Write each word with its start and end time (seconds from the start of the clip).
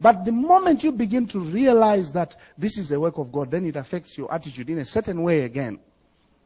But 0.00 0.24
the 0.24 0.32
moment 0.32 0.82
you 0.82 0.92
begin 0.92 1.26
to 1.28 1.40
realize 1.40 2.12
that 2.14 2.36
this 2.56 2.78
is 2.78 2.88
the 2.88 2.98
work 2.98 3.18
of 3.18 3.30
God, 3.30 3.50
then 3.50 3.66
it 3.66 3.76
affects 3.76 4.16
your 4.16 4.32
attitude 4.32 4.70
in 4.70 4.78
a 4.78 4.84
certain 4.84 5.22
way 5.22 5.42
again. 5.42 5.78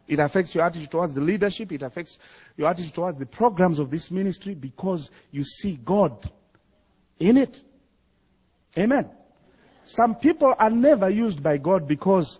It 0.08 0.18
affects 0.18 0.54
your 0.54 0.64
attitude 0.64 0.90
towards 0.90 1.14
the 1.14 1.20
leadership. 1.20 1.72
It 1.72 1.82
affects 1.82 2.18
your 2.56 2.68
attitude 2.68 2.94
towards 2.94 3.16
the 3.16 3.26
programs 3.26 3.78
of 3.78 3.90
this 3.90 4.10
ministry 4.10 4.54
because 4.54 5.10
you 5.30 5.44
see 5.44 5.78
God 5.82 6.30
in 7.18 7.36
it. 7.36 7.62
Amen. 8.76 9.08
Some 9.84 10.16
people 10.16 10.54
are 10.58 10.70
never 10.70 11.08
used 11.08 11.42
by 11.42 11.58
God 11.58 11.86
because 11.86 12.38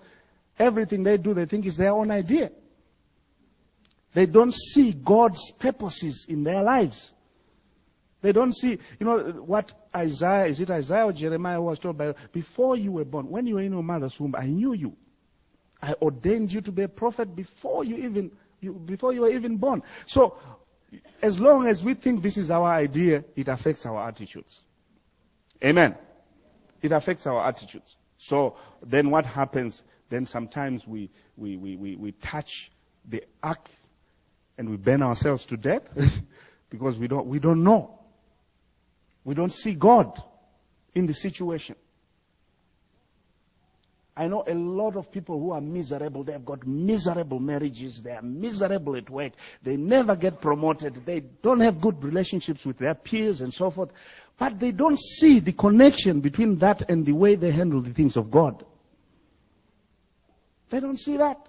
everything 0.59 1.05
they 1.05 1.17
do, 1.17 1.33
they 1.33 1.47
think 1.47 1.65
is 1.65 1.77
their 1.77 1.93
own 1.93 2.11
idea. 2.11 2.51
They 4.15 4.27
don't 4.27 4.55
see 4.55 4.93
God's 4.93 5.51
purposes 5.53 6.27
in 6.29 6.45
their 6.45 6.63
lives. 6.63 7.13
They 8.25 8.33
don't 8.33 8.55
see, 8.55 8.79
you 8.99 9.07
know, 9.07 9.19
what 9.19 9.75
Isaiah, 9.95 10.47
is 10.47 10.59
it 10.59 10.71
Isaiah 10.71 11.05
or 11.05 11.13
Jeremiah 11.13 11.61
was 11.61 11.79
told 11.79 11.99
by, 11.99 12.15
before 12.33 12.75
you 12.75 12.91
were 12.91 13.05
born, 13.05 13.29
when 13.29 13.47
you 13.47 13.57
were 13.57 13.61
in 13.61 13.73
your 13.73 13.83
mother's 13.83 14.19
womb, 14.19 14.35
I 14.35 14.47
knew 14.47 14.73
you. 14.73 14.97
I 15.83 15.93
ordained 16.01 16.51
you 16.51 16.63
to 16.63 16.73
be 16.73 16.85
a 16.85 16.89
prophet 16.89 17.37
before 17.37 17.85
you 17.85 17.97
even, 17.97 18.31
you, 18.63 18.73
before 18.73 19.13
you 19.13 19.21
were 19.21 19.29
even 19.29 19.59
born. 19.59 19.83
So, 20.07 20.39
as 21.21 21.39
long 21.39 21.67
as 21.67 21.85
we 21.85 21.93
think 21.93 22.23
this 22.23 22.39
is 22.39 22.51
our 22.51 22.73
idea, 22.73 23.27
it 23.37 23.49
affects 23.49 23.85
our 23.85 24.09
attitudes. 24.09 24.65
Amen. 25.63 25.95
It 26.81 26.93
affects 26.93 27.27
our 27.27 27.47
attitudes. 27.47 27.95
So, 28.17 28.57
then 28.83 29.11
what 29.11 29.27
happens? 29.27 29.83
Then 30.09 30.25
sometimes 30.25 30.87
we, 30.87 31.11
we, 31.37 31.59
we, 31.59 31.77
we, 31.77 31.97
we 31.97 32.13
touch 32.13 32.73
the 33.07 33.23
ark 33.43 33.69
and 34.57 34.71
we 34.71 34.79
burn 34.79 35.03
ourselves 35.03 35.45
to 35.45 35.59
death 35.59 35.83
because 36.71 36.99
we 36.99 37.07
don't, 37.07 37.27
we 37.27 37.39
don't 37.39 37.63
know. 37.63 38.01
We 39.25 39.35
don't 39.35 39.53
see 39.53 39.75
God 39.75 40.23
in 40.95 41.07
the 41.07 41.15
situation. 41.15 41.77
I 44.17 44.29
know 44.29 44.45
a 44.47 44.55
lot 44.55 44.95
of 44.95 45.11
people 45.11 45.41
who 45.41 45.51
are 45.51 45.61
miserable. 45.61 46.23
They've 46.23 46.45
got 46.45 46.65
miserable 46.65 47.41
marriages. 47.41 48.01
They 48.01 48.13
are 48.13 48.23
miserable 48.23 48.95
at 48.95 49.11
work. 49.11 49.33
They 49.63 49.77
never 49.77 50.15
get 50.15 50.41
promoted. 50.41 51.05
They 51.05 51.21
don't 51.21 51.59
have 51.61 51.81
good 51.81 52.03
relationships 52.05 52.65
with 52.65 52.79
their 52.79 52.95
peers 52.95 53.41
and 53.41 53.53
so 53.53 53.71
forth. 53.71 53.91
But 54.39 54.61
they 54.61 54.71
don't 54.71 55.01
see 55.01 55.41
the 55.41 55.53
connection 55.53 56.21
between 56.21 56.59
that 56.59 56.89
and 56.89 57.05
the 57.05 57.13
way 57.13 57.35
they 57.35 57.51
handle 57.51 57.81
the 57.81 57.93
things 57.93 58.17
of 58.17 58.31
God. 58.31 58.65
They 60.71 60.79
don't 60.79 60.99
see 60.99 61.17
that. 61.17 61.49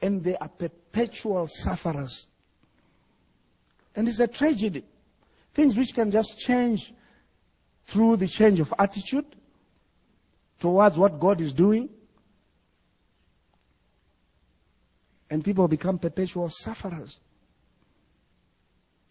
And 0.00 0.24
they 0.24 0.36
are 0.36 0.48
perpetual 0.48 1.46
sufferers. 1.46 2.26
And 3.94 4.08
it's 4.08 4.18
a 4.18 4.26
tragedy. 4.26 4.84
Things 5.54 5.76
which 5.76 5.94
can 5.94 6.10
just 6.10 6.38
change 6.38 6.92
through 7.86 8.16
the 8.16 8.26
change 8.26 8.60
of 8.60 8.72
attitude 8.78 9.26
towards 10.60 10.96
what 10.96 11.20
God 11.20 11.40
is 11.40 11.52
doing. 11.52 11.90
And 15.28 15.44
people 15.44 15.68
become 15.68 15.98
perpetual 15.98 16.48
sufferers. 16.48 17.18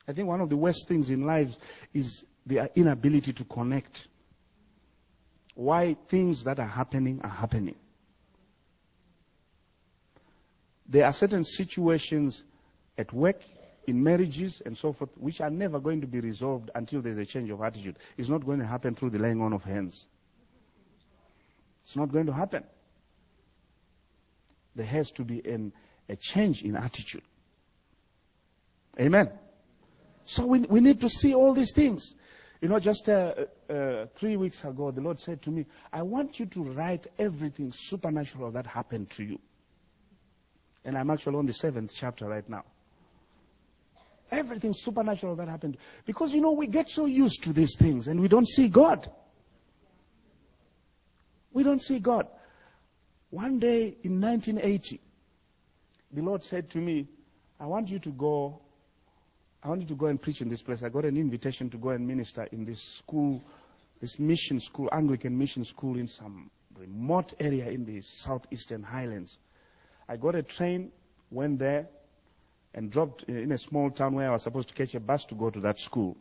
I 0.08 0.14
think 0.14 0.28
one 0.28 0.42
of 0.42 0.50
the 0.50 0.58
worst 0.58 0.88
things 0.88 1.09
in 1.09 1.25
lives 1.25 1.58
is 1.94 2.25
the 2.45 2.72
inability 2.75 3.34
to 3.34 3.44
connect. 3.44 4.08
Why 5.53 5.95
things 6.08 6.44
that 6.45 6.59
are 6.59 6.67
happening 6.67 7.22
are 7.23 7.30
happening. 7.30 7.75
There 10.88 11.06
are 11.06 11.14
certain 11.14 11.44
situations 11.44 12.44
at 12.97 13.14
work 13.14 13.42
in 13.87 14.03
marriages 14.03 14.61
and 14.65 14.77
so 14.77 14.93
forth, 14.93 15.09
which 15.17 15.41
are 15.41 15.49
never 15.49 15.79
going 15.79 16.01
to 16.01 16.07
be 16.07 16.19
resolved 16.19 16.69
until 16.75 17.01
there's 17.01 17.17
a 17.17 17.25
change 17.25 17.49
of 17.49 17.61
attitude. 17.61 17.97
It's 18.17 18.29
not 18.29 18.45
going 18.45 18.59
to 18.59 18.65
happen 18.65 18.95
through 18.95 19.11
the 19.11 19.19
laying 19.19 19.41
on 19.41 19.53
of 19.53 19.63
hands. 19.63 20.07
It's 21.81 21.95
not 21.95 22.11
going 22.11 22.27
to 22.27 22.33
happen. 22.33 22.63
There 24.75 24.85
has 24.85 25.11
to 25.11 25.23
be 25.23 25.45
an, 25.45 25.73
a 26.07 26.15
change 26.15 26.63
in 26.63 26.75
attitude. 26.75 27.23
Amen. 29.00 29.31
So 30.25 30.45
we, 30.45 30.59
we 30.59 30.79
need 30.79 31.01
to 31.01 31.09
see 31.09 31.33
all 31.33 31.53
these 31.53 31.73
things. 31.73 32.16
You 32.61 32.69
know, 32.69 32.79
just 32.79 33.09
uh, 33.09 33.33
uh, 33.67 34.06
three 34.16 34.38
weeks 34.38 34.63
ago, 34.63 34.91
the 34.91 35.01
Lord 35.01 35.19
said 35.19 35.41
to 35.44 35.50
me, 35.50 35.66
I 35.91 36.03
want 36.03 36.39
you 36.39 36.45
to 36.45 36.63
write 36.63 37.07
everything 37.17 37.72
supernatural 37.73 38.51
that 38.51 38.67
happened 38.67 39.09
to 39.11 39.23
you. 39.23 39.39
And 40.85 40.95
I'm 40.95 41.09
actually 41.09 41.38
on 41.38 41.47
the 41.47 41.53
seventh 41.53 41.91
chapter 41.94 42.27
right 42.27 42.47
now. 42.47 42.63
Everything 44.31 44.74
supernatural 44.74 45.36
that 45.36 45.50
happened. 45.50 45.78
Because, 46.06 46.34
you 46.34 46.42
know, 46.42 46.52
we 46.52 46.68
get 46.68 46.90
so 46.90 47.06
used 47.06 47.44
to 47.44 47.53
these 47.53 47.75
things 47.78 48.08
and 48.08 48.19
we 48.19 48.28
don't 48.28 48.47
see 48.47 48.69
God. 48.69 49.12
We 51.53 51.64
don't 51.64 51.81
see 51.81 52.00
God. 52.00 52.28
One 53.30 53.59
day 53.59 53.97
in 54.03 54.22
1980, 54.22 55.02
the 56.14 56.22
Lord 56.22 56.44
said 56.44 56.69
to 56.72 56.78
me, 56.78 57.08
I 57.59 57.66
want 57.66 57.90
you 57.90 58.00
to 58.00 58.09
go, 58.09 58.59
I 59.64 59.69
want 59.69 59.81
you 59.81 59.88
to 59.88 59.96
go 59.96 60.08
and 60.08 60.22
preach 60.22 60.42
in 60.42 60.50
this 60.50 60.62
place. 60.62 60.81
I 60.81 60.90
got 60.90 61.06
an 61.06 61.18
invitation 61.18 61.69
to 61.69 61.78
go 61.78 61.90
and 61.90 62.08
minister 62.08 62.48
in 62.52 62.66
this 62.66 62.81
school, 62.81 63.42
this 64.00 64.18
mission 64.18 64.59
school, 64.59 64.90
Anglican 64.92 65.38
mission 65.38 65.63
school 65.63 65.98
in 65.98 66.08
some 66.08 66.50
remote 66.78 67.34
area 67.40 67.69
in 67.69 67.86
the 67.86 68.02
southeastern 68.02 68.81
highlands. 68.81 69.38
I 70.09 70.18
got 70.18 70.36
a 70.36 70.44
train, 70.44 70.92
went 71.30 71.59
there, 71.59 71.88
and 72.73 72.91
dropped 72.91 73.23
in 73.23 73.51
a 73.51 73.57
small 73.57 73.89
town 73.91 74.15
where 74.15 74.29
I 74.29 74.31
was 74.31 74.43
supposed 74.43 74.69
to 74.69 74.73
catch 74.73 74.95
a 74.95 74.99
bus 74.99 75.25
to 75.25 75.35
go 75.35 75.49
to 75.49 75.59
that 75.61 75.79
school. 75.79 76.17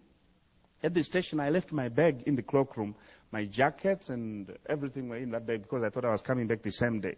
At 0.83 0.95
the 0.95 1.03
station, 1.03 1.41
I 1.41 1.51
left 1.51 1.73
my 1.73 1.89
bag 1.89 2.23
in 2.27 2.37
the 2.37 2.43
cloakroom. 2.43 2.95
My 3.31 3.45
jackets 3.45 4.09
and 4.09 4.57
everything 4.67 5.09
were 5.09 5.19
in 5.19 5.31
that 5.31 5.47
bag 5.47 5.63
because 5.63 5.83
I 5.83 5.91
thought 5.91 6.05
I 6.05 6.11
was 6.11 6.23
coming 6.23 6.47
back 6.47 6.63
the 6.63 6.73
same 6.73 7.01
day. 7.01 7.17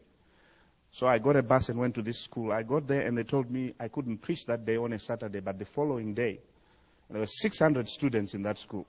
So 0.91 1.07
I 1.07 1.19
got 1.19 1.37
a 1.37 1.43
bus 1.43 1.69
and 1.69 1.79
went 1.79 1.95
to 1.95 2.03
this 2.03 2.19
school. 2.19 2.53
I 2.53 2.65
got 2.65 2.87
there 2.87 3.01
and 3.03 3.17
they 3.17 3.23
told 3.23 3.51
me 3.51 3.73
I 3.81 3.89
couldn't 3.89 4.19
preach 4.19 4.45
that 4.47 4.67
day 4.67 4.77
on 4.77 4.93
a 4.93 4.99
Saturday, 4.99 5.41
but 5.41 5.59
the 5.59 5.65
following 5.65 6.13
day. 6.13 6.41
There 7.09 7.21
were 7.21 7.27
600 7.27 7.89
students 7.89 8.35
in 8.35 8.43
that 8.43 8.59
school. 8.59 8.87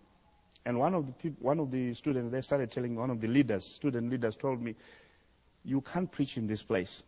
And 0.65 0.79
one 0.79 0.93
of 0.95 1.05
the 1.05 1.11
people, 1.11 1.45
one 1.45 1.59
of 1.59 1.71
the 1.71 1.93
students, 1.93 2.31
they 2.31 2.41
started 2.41 2.71
telling 2.71 2.95
one 2.95 3.09
of 3.09 3.19
the 3.19 3.27
leaders, 3.27 3.75
student 3.75 4.09
leaders 4.09 4.35
told 4.35 4.61
me, 4.61 4.75
you 5.63 5.81
can't 5.81 6.11
preach 6.11 6.37
in 6.37 6.47
this 6.47 6.63
place. 6.63 7.03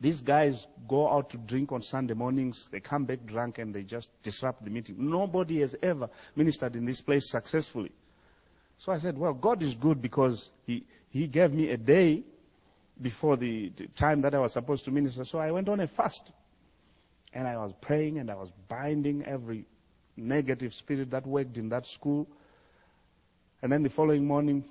These 0.00 0.20
guys 0.20 0.66
go 0.88 1.10
out 1.10 1.30
to 1.30 1.38
drink 1.38 1.72
on 1.72 1.82
Sunday 1.82 2.14
mornings, 2.14 2.68
they 2.70 2.80
come 2.80 3.04
back 3.04 3.24
drunk 3.24 3.58
and 3.58 3.74
they 3.74 3.82
just 3.82 4.10
disrupt 4.22 4.62
the 4.64 4.70
meeting. 4.70 4.96
Nobody 4.98 5.60
has 5.60 5.74
ever 5.82 6.10
ministered 6.34 6.76
in 6.76 6.84
this 6.84 7.00
place 7.00 7.30
successfully. 7.30 7.92
So 8.78 8.92
I 8.92 8.98
said, 8.98 9.16
well, 9.16 9.32
God 9.32 9.62
is 9.62 9.74
good 9.74 10.02
because 10.02 10.50
He, 10.66 10.84
he 11.08 11.26
gave 11.26 11.52
me 11.52 11.70
a 11.70 11.78
day 11.78 12.24
before 13.00 13.36
the, 13.36 13.72
the 13.76 13.86
time 13.88 14.20
that 14.22 14.34
I 14.34 14.38
was 14.38 14.52
supposed 14.52 14.84
to 14.84 14.90
minister. 14.90 15.24
So 15.24 15.38
I 15.38 15.50
went 15.50 15.68
on 15.68 15.80
a 15.80 15.86
fast. 15.86 16.32
And 17.32 17.46
I 17.46 17.56
was 17.58 17.72
praying 17.80 18.18
and 18.18 18.30
I 18.30 18.34
was 18.34 18.50
binding 18.68 19.24
every 19.24 19.66
negative 20.16 20.72
spirit 20.72 21.10
that 21.10 21.26
worked 21.26 21.58
in 21.58 21.68
that 21.68 21.86
school. 21.86 22.26
And 23.60 23.70
then 23.70 23.82
the 23.82 23.90
following 23.90 24.26
morning, 24.26 24.64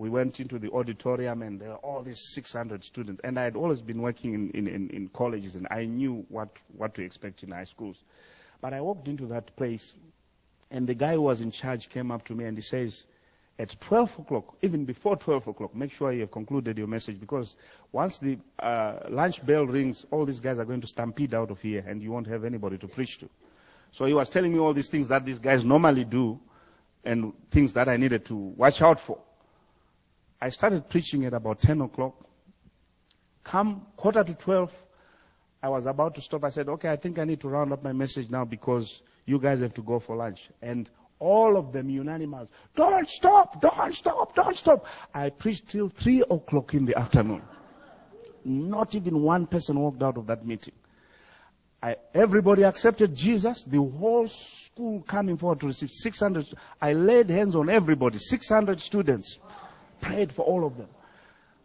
we 0.00 0.08
went 0.08 0.40
into 0.40 0.58
the 0.58 0.70
auditorium 0.70 1.42
and 1.42 1.60
there 1.60 1.68
were 1.68 1.74
all 1.76 2.02
these 2.02 2.30
600 2.32 2.82
students. 2.82 3.20
And 3.22 3.38
I 3.38 3.44
had 3.44 3.54
always 3.54 3.82
been 3.82 4.00
working 4.00 4.32
in, 4.32 4.50
in, 4.52 4.66
in, 4.66 4.88
in 4.88 5.08
colleges 5.08 5.56
and 5.56 5.68
I 5.70 5.84
knew 5.84 6.24
what, 6.30 6.48
what 6.74 6.94
to 6.94 7.02
expect 7.02 7.42
in 7.42 7.50
high 7.50 7.64
schools. 7.64 8.02
But 8.62 8.72
I 8.72 8.80
walked 8.80 9.08
into 9.08 9.26
that 9.26 9.54
place 9.56 9.94
and 10.70 10.86
the 10.86 10.94
guy 10.94 11.12
who 11.12 11.20
was 11.20 11.42
in 11.42 11.50
charge 11.50 11.90
came 11.90 12.10
up 12.10 12.24
to 12.24 12.34
me 12.34 12.46
and 12.46 12.56
he 12.56 12.62
says, 12.62 13.04
at 13.58 13.78
12 13.78 14.20
o'clock, 14.20 14.56
even 14.62 14.86
before 14.86 15.16
12 15.16 15.48
o'clock, 15.48 15.74
make 15.74 15.92
sure 15.92 16.10
you 16.12 16.20
have 16.22 16.30
concluded 16.30 16.78
your 16.78 16.86
message 16.86 17.20
because 17.20 17.56
once 17.92 18.18
the 18.20 18.38
uh, 18.58 19.00
lunch 19.10 19.44
bell 19.44 19.66
rings, 19.66 20.06
all 20.10 20.24
these 20.24 20.40
guys 20.40 20.58
are 20.58 20.64
going 20.64 20.80
to 20.80 20.86
stampede 20.86 21.34
out 21.34 21.50
of 21.50 21.60
here 21.60 21.84
and 21.86 22.02
you 22.02 22.10
won't 22.10 22.26
have 22.26 22.46
anybody 22.46 22.78
to 22.78 22.88
preach 22.88 23.18
to. 23.18 23.28
So 23.92 24.06
he 24.06 24.14
was 24.14 24.30
telling 24.30 24.54
me 24.54 24.60
all 24.60 24.72
these 24.72 24.88
things 24.88 25.08
that 25.08 25.26
these 25.26 25.38
guys 25.38 25.62
normally 25.62 26.06
do 26.06 26.40
and 27.04 27.34
things 27.50 27.74
that 27.74 27.90
I 27.90 27.98
needed 27.98 28.24
to 28.26 28.34
watch 28.34 28.80
out 28.80 28.98
for. 28.98 29.18
I 30.40 30.48
started 30.48 30.88
preaching 30.88 31.24
at 31.26 31.34
about 31.34 31.60
10 31.60 31.82
o'clock. 31.82 32.14
Come 33.44 33.86
quarter 33.96 34.24
to 34.24 34.34
12, 34.34 34.84
I 35.62 35.68
was 35.68 35.86
about 35.86 36.14
to 36.14 36.20
stop. 36.22 36.44
I 36.44 36.50
said, 36.50 36.68
okay, 36.68 36.88
I 36.88 36.96
think 36.96 37.18
I 37.18 37.24
need 37.24 37.40
to 37.40 37.48
round 37.48 37.72
up 37.72 37.82
my 37.82 37.92
message 37.92 38.30
now 38.30 38.44
because 38.44 39.02
you 39.26 39.38
guys 39.38 39.60
have 39.60 39.74
to 39.74 39.82
go 39.82 39.98
for 39.98 40.16
lunch. 40.16 40.50
And 40.62 40.88
all 41.18 41.58
of 41.58 41.72
them 41.72 41.90
unanimous, 41.90 42.48
don't 42.74 43.08
stop, 43.08 43.60
don't 43.60 43.94
stop, 43.94 44.34
don't 44.34 44.56
stop. 44.56 44.86
I 45.12 45.28
preached 45.28 45.68
till 45.68 45.88
3 45.88 46.24
o'clock 46.30 46.72
in 46.72 46.86
the 46.86 46.96
afternoon. 46.96 47.42
Not 48.42 48.94
even 48.94 49.20
one 49.20 49.46
person 49.46 49.78
walked 49.78 50.02
out 50.02 50.16
of 50.16 50.26
that 50.28 50.46
meeting. 50.46 50.72
I, 51.82 51.96
everybody 52.14 52.62
accepted 52.62 53.14
Jesus. 53.14 53.64
The 53.64 53.82
whole 53.82 54.28
school 54.28 55.02
coming 55.02 55.36
forward 55.36 55.60
to 55.60 55.66
receive 55.66 55.90
600. 55.90 56.46
I 56.80 56.94
laid 56.94 57.28
hands 57.28 57.54
on 57.54 57.68
everybody, 57.68 58.18
600 58.18 58.80
students 58.80 59.38
prayed 60.00 60.32
for 60.32 60.42
all 60.42 60.64
of 60.66 60.76
them. 60.76 60.88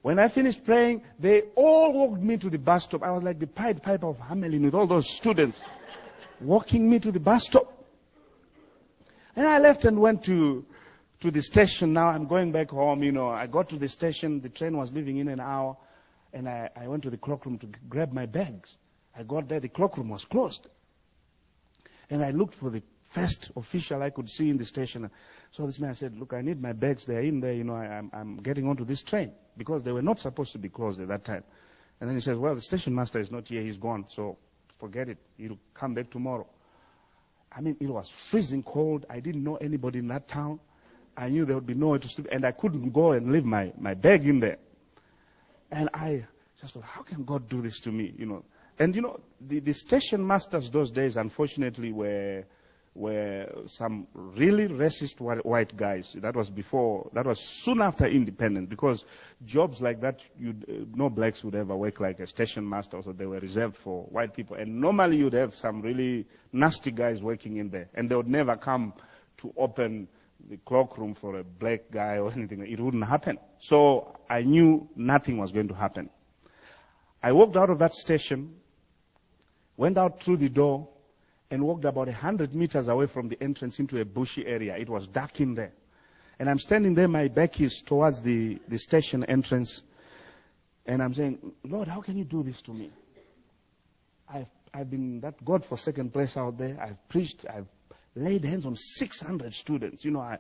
When 0.02 0.20
I 0.20 0.28
finished 0.28 0.64
praying, 0.64 1.02
they 1.20 1.42
all 1.56 1.92
walked 1.92 2.22
me 2.22 2.38
to 2.38 2.50
the 2.50 2.60
bus 2.60 2.84
stop. 2.84 3.02
I 3.02 3.10
was 3.10 3.24
like 3.24 3.40
the 3.40 3.48
Pied 3.48 3.82
Piper 3.82 4.08
of 4.08 4.20
Hamelin 4.20 4.64
with 4.64 4.76
all 4.76 4.86
those 4.86 5.10
students 5.10 5.64
walking 6.40 6.88
me 6.88 7.00
to 7.00 7.12
the 7.12 7.20
bus 7.20 7.46
stop. 7.46 7.72
And 9.36 9.48
I 9.48 9.60
left 9.60 9.86
and 9.86 10.00
went 10.00 10.24
to, 10.26 10.64
to 11.22 11.32
the 11.32 11.42
station 11.42 11.94
now. 11.94 12.10
I'm 12.10 12.28
going 12.28 12.52
back 12.52 12.70
home, 12.70 13.04
you 13.04 13.12
know. 13.12 13.30
I 13.30 13.48
got 13.48 13.70
to 13.70 13.78
the 13.78 13.88
station. 13.88 14.42
The 14.42 14.50
train 14.50 14.78
was 14.78 14.94
leaving 14.94 15.18
in 15.18 15.28
an 15.28 15.40
hour. 15.40 15.76
And 16.34 16.48
I, 16.48 16.70
I 16.76 16.88
went 16.88 17.04
to 17.04 17.10
the 17.10 17.18
cloakroom 17.18 17.58
to 17.60 17.68
grab 17.90 18.14
my 18.14 18.28
bags. 18.28 18.78
I 19.18 19.24
got 19.24 19.48
there. 19.50 19.60
The 19.60 19.70
cloakroom 19.70 20.10
was 20.10 20.24
closed. 20.26 20.68
And 22.10 22.24
I 22.24 22.30
looked 22.30 22.54
for 22.54 22.70
the 22.70 22.84
first 23.16 23.52
official 23.56 24.04
I 24.04 24.10
could 24.10 24.30
see 24.30 24.50
in 24.50 24.58
the 24.58 24.66
station. 24.66 25.10
So 25.52 25.66
this 25.66 25.80
man 25.80 25.96
said, 25.96 26.18
look, 26.18 26.34
I 26.34 26.42
need 26.42 26.62
my 26.62 26.74
bags. 26.74 27.06
They're 27.06 27.22
in 27.22 27.40
there. 27.40 27.54
You 27.54 27.64
know, 27.64 27.76
I, 27.76 27.86
I'm, 27.86 28.12
I'm 28.14 28.38
getting 28.38 28.68
onto 28.68 28.84
this 28.84 29.04
train 29.04 29.32
because 29.56 29.84
they 29.84 29.94
were 29.94 30.02
not 30.02 30.20
supposed 30.20 30.52
to 30.52 30.58
be 30.58 30.68
closed 30.68 31.00
at 31.00 31.08
that 31.08 31.24
time. 31.24 31.44
And 32.02 32.10
then 32.10 32.18
he 32.18 32.22
says, 32.22 32.38
well, 32.38 32.54
the 32.54 32.62
station 32.62 32.94
master 32.94 33.20
is 33.20 33.32
not 33.32 33.48
here. 33.48 33.62
He's 33.62 33.78
gone. 33.78 34.06
So 34.10 34.38
forget 34.80 35.08
it. 35.08 35.18
He'll 35.38 35.58
come 35.74 35.94
back 35.94 36.10
tomorrow. 36.10 36.46
I 37.56 37.62
mean, 37.62 37.78
it 37.80 37.88
was 37.88 38.10
freezing 38.10 38.64
cold. 38.64 39.06
I 39.10 39.22
didn't 39.22 39.46
know 39.46 39.56
anybody 39.56 40.00
in 40.00 40.10
that 40.10 40.28
town. 40.28 40.60
I 41.16 41.30
knew 41.30 41.46
there 41.46 41.56
would 41.56 41.66
be 41.66 41.74
nowhere 41.74 42.00
to 42.00 42.08
sleep, 42.10 42.28
and 42.30 42.46
I 42.46 42.52
couldn't 42.52 42.92
go 42.92 43.14
and 43.14 43.32
leave 43.32 43.46
my, 43.46 43.72
my 43.80 43.94
bag 43.94 44.28
in 44.28 44.42
there. 44.42 44.58
And 45.72 45.90
I 45.94 46.26
just 46.60 46.74
thought, 46.74 46.84
how 46.84 47.04
can 47.04 47.24
God 47.24 47.48
do 47.48 47.62
this 47.62 47.80
to 47.82 47.92
me? 47.94 48.14
You 48.18 48.26
know. 48.26 48.44
And 48.78 48.94
you 48.94 49.02
know, 49.02 49.22
the, 49.40 49.62
the 49.62 49.72
station 49.72 50.28
masters 50.28 50.70
those 50.70 50.92
days, 50.92 51.16
unfortunately, 51.16 51.94
were 51.94 52.44
were 52.96 53.48
some 53.66 54.08
really 54.14 54.70
racist 54.70 55.20
white 55.20 55.76
guys. 55.76 56.16
That 56.20 56.36
was 56.36 56.50
before, 56.50 57.10
that 57.14 57.26
was 57.26 57.42
soon 57.42 57.82
after 57.82 58.06
independence, 58.08 58.70
because 58.70 59.04
jobs 59.46 59.82
like 59.82 60.00
that, 60.02 60.22
uh, 60.42 60.52
no 60.96 61.10
blacks 61.10 61.44
would 61.44 61.56
ever 61.56 61.76
work 61.76 62.00
like 62.00 62.22
a 62.22 62.28
station 62.28 62.68
master, 62.68 63.02
so 63.04 63.12
they 63.12 63.26
were 63.26 63.40
reserved 63.40 63.76
for 63.76 64.04
white 64.04 64.34
people. 64.34 64.56
And 64.56 64.80
normally 64.80 65.18
you'd 65.18 65.34
have 65.34 65.54
some 65.56 65.82
really 65.82 66.26
nasty 66.54 66.92
guys 66.92 67.22
working 67.22 67.58
in 67.58 67.70
there, 67.70 67.90
and 67.94 68.10
they 68.10 68.16
would 68.16 68.30
never 68.30 68.56
come 68.56 68.94
to 69.38 69.54
open 69.58 70.08
the 70.50 70.58
cloakroom 70.58 71.14
for 71.14 71.40
a 71.40 71.44
black 71.44 71.92
guy 71.92 72.18
or 72.18 72.32
anything. 72.36 72.66
It 72.66 72.80
wouldn't 72.80 73.06
happen. 73.06 73.38
So 73.60 74.18
I 74.30 74.44
knew 74.44 74.88
nothing 74.96 75.38
was 75.38 75.52
going 75.52 75.68
to 75.68 75.76
happen. 75.76 76.10
I 77.22 77.34
walked 77.34 77.58
out 77.58 77.70
of 77.70 77.80
that 77.80 77.94
station, 77.94 78.56
went 79.76 79.98
out 79.98 80.24
through 80.24 80.38
the 80.38 80.50
door, 80.50 80.88
and 81.56 81.64
walked 81.64 81.86
about 81.86 82.10
a 82.10 82.12
hundred 82.12 82.54
meters 82.54 82.90
away 82.90 83.08
from 83.08 83.30
the 83.30 83.42
entrance 83.42 83.80
into 83.80 84.00
a 84.02 84.04
bushy 84.04 84.46
area. 84.46 84.76
It 84.76 84.90
was 84.90 85.08
dark 85.08 85.40
in 85.40 85.56
there. 85.56 85.72
And 86.38 86.50
I'm 86.50 86.60
standing 86.60 86.96
there, 86.96 87.08
my 87.08 87.30
back 87.30 87.62
is 87.62 87.82
towards 87.82 88.22
the, 88.22 88.60
the 88.68 88.78
station 88.78 89.24
entrance. 89.24 89.82
And 90.86 91.02
I'm 91.02 91.14
saying, 91.14 91.54
Lord, 91.64 91.88
how 91.88 92.02
can 92.02 92.18
you 92.18 92.26
do 92.26 92.44
this 92.44 92.62
to 92.64 92.72
me? 92.72 92.92
I've, 94.28 94.48
I've 94.74 94.92
been 94.92 95.22
that 95.22 95.46
God 95.46 95.64
forsaken 95.64 96.10
place 96.10 96.36
out 96.36 96.58
there. 96.58 96.78
I've 96.78 97.08
preached. 97.08 97.46
I've 97.50 97.68
laid 98.16 98.44
hands 98.44 98.66
on 98.66 98.76
600 98.76 99.54
students. 99.54 100.04
You 100.04 100.12
know, 100.12 100.20
I, 100.20 100.40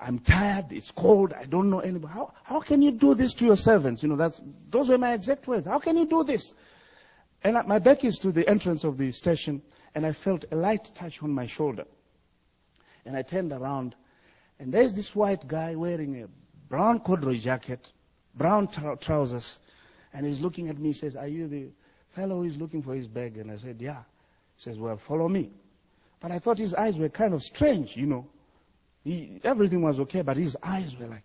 I'm 0.00 0.18
tired. 0.18 0.72
It's 0.72 0.90
cold. 0.90 1.32
I 1.32 1.44
don't 1.44 1.70
know 1.70 1.78
anybody. 1.78 2.12
How, 2.12 2.32
how 2.42 2.58
can 2.58 2.82
you 2.82 2.90
do 2.90 3.14
this 3.14 3.34
to 3.34 3.44
your 3.44 3.56
servants? 3.56 4.02
You 4.02 4.08
know, 4.08 4.16
that's, 4.16 4.40
those 4.68 4.88
were 4.88 4.98
my 4.98 5.14
exact 5.14 5.46
words. 5.46 5.68
How 5.68 5.78
can 5.78 5.96
you 5.96 6.06
do 6.06 6.24
this? 6.24 6.54
And 7.44 7.56
my 7.68 7.78
back 7.78 8.04
is 8.04 8.18
to 8.18 8.32
the 8.32 8.48
entrance 8.48 8.82
of 8.82 8.98
the 8.98 9.12
station 9.12 9.62
and 9.94 10.06
I 10.06 10.12
felt 10.12 10.44
a 10.50 10.56
light 10.56 10.90
touch 10.94 11.22
on 11.22 11.30
my 11.30 11.46
shoulder. 11.46 11.84
And 13.04 13.16
I 13.16 13.22
turned 13.22 13.52
around, 13.52 13.94
and 14.58 14.72
there's 14.72 14.94
this 14.94 15.14
white 15.14 15.46
guy 15.48 15.74
wearing 15.74 16.22
a 16.22 16.28
brown 16.68 17.00
corduroy 17.00 17.38
jacket, 17.38 17.90
brown 18.34 18.68
trousers, 19.00 19.58
and 20.12 20.26
he's 20.26 20.40
looking 20.40 20.68
at 20.68 20.78
me. 20.78 20.88
He 20.88 20.94
says, 20.94 21.16
Are 21.16 21.28
you 21.28 21.48
the 21.48 21.68
fellow 22.10 22.36
who 22.36 22.44
is 22.44 22.56
looking 22.56 22.82
for 22.82 22.94
his 22.94 23.06
bag? 23.06 23.38
And 23.38 23.50
I 23.50 23.56
said, 23.56 23.76
Yeah. 23.80 24.02
He 24.56 24.62
says, 24.62 24.78
Well, 24.78 24.96
follow 24.96 25.28
me. 25.28 25.50
But 26.20 26.32
I 26.32 26.38
thought 26.38 26.58
his 26.58 26.74
eyes 26.74 26.98
were 26.98 27.08
kind 27.08 27.32
of 27.32 27.42
strange, 27.42 27.96
you 27.96 28.06
know. 28.06 28.26
He, 29.02 29.40
everything 29.42 29.80
was 29.80 29.98
okay, 30.00 30.20
but 30.20 30.36
his 30.36 30.56
eyes 30.62 30.94
were 30.98 31.06
like, 31.06 31.22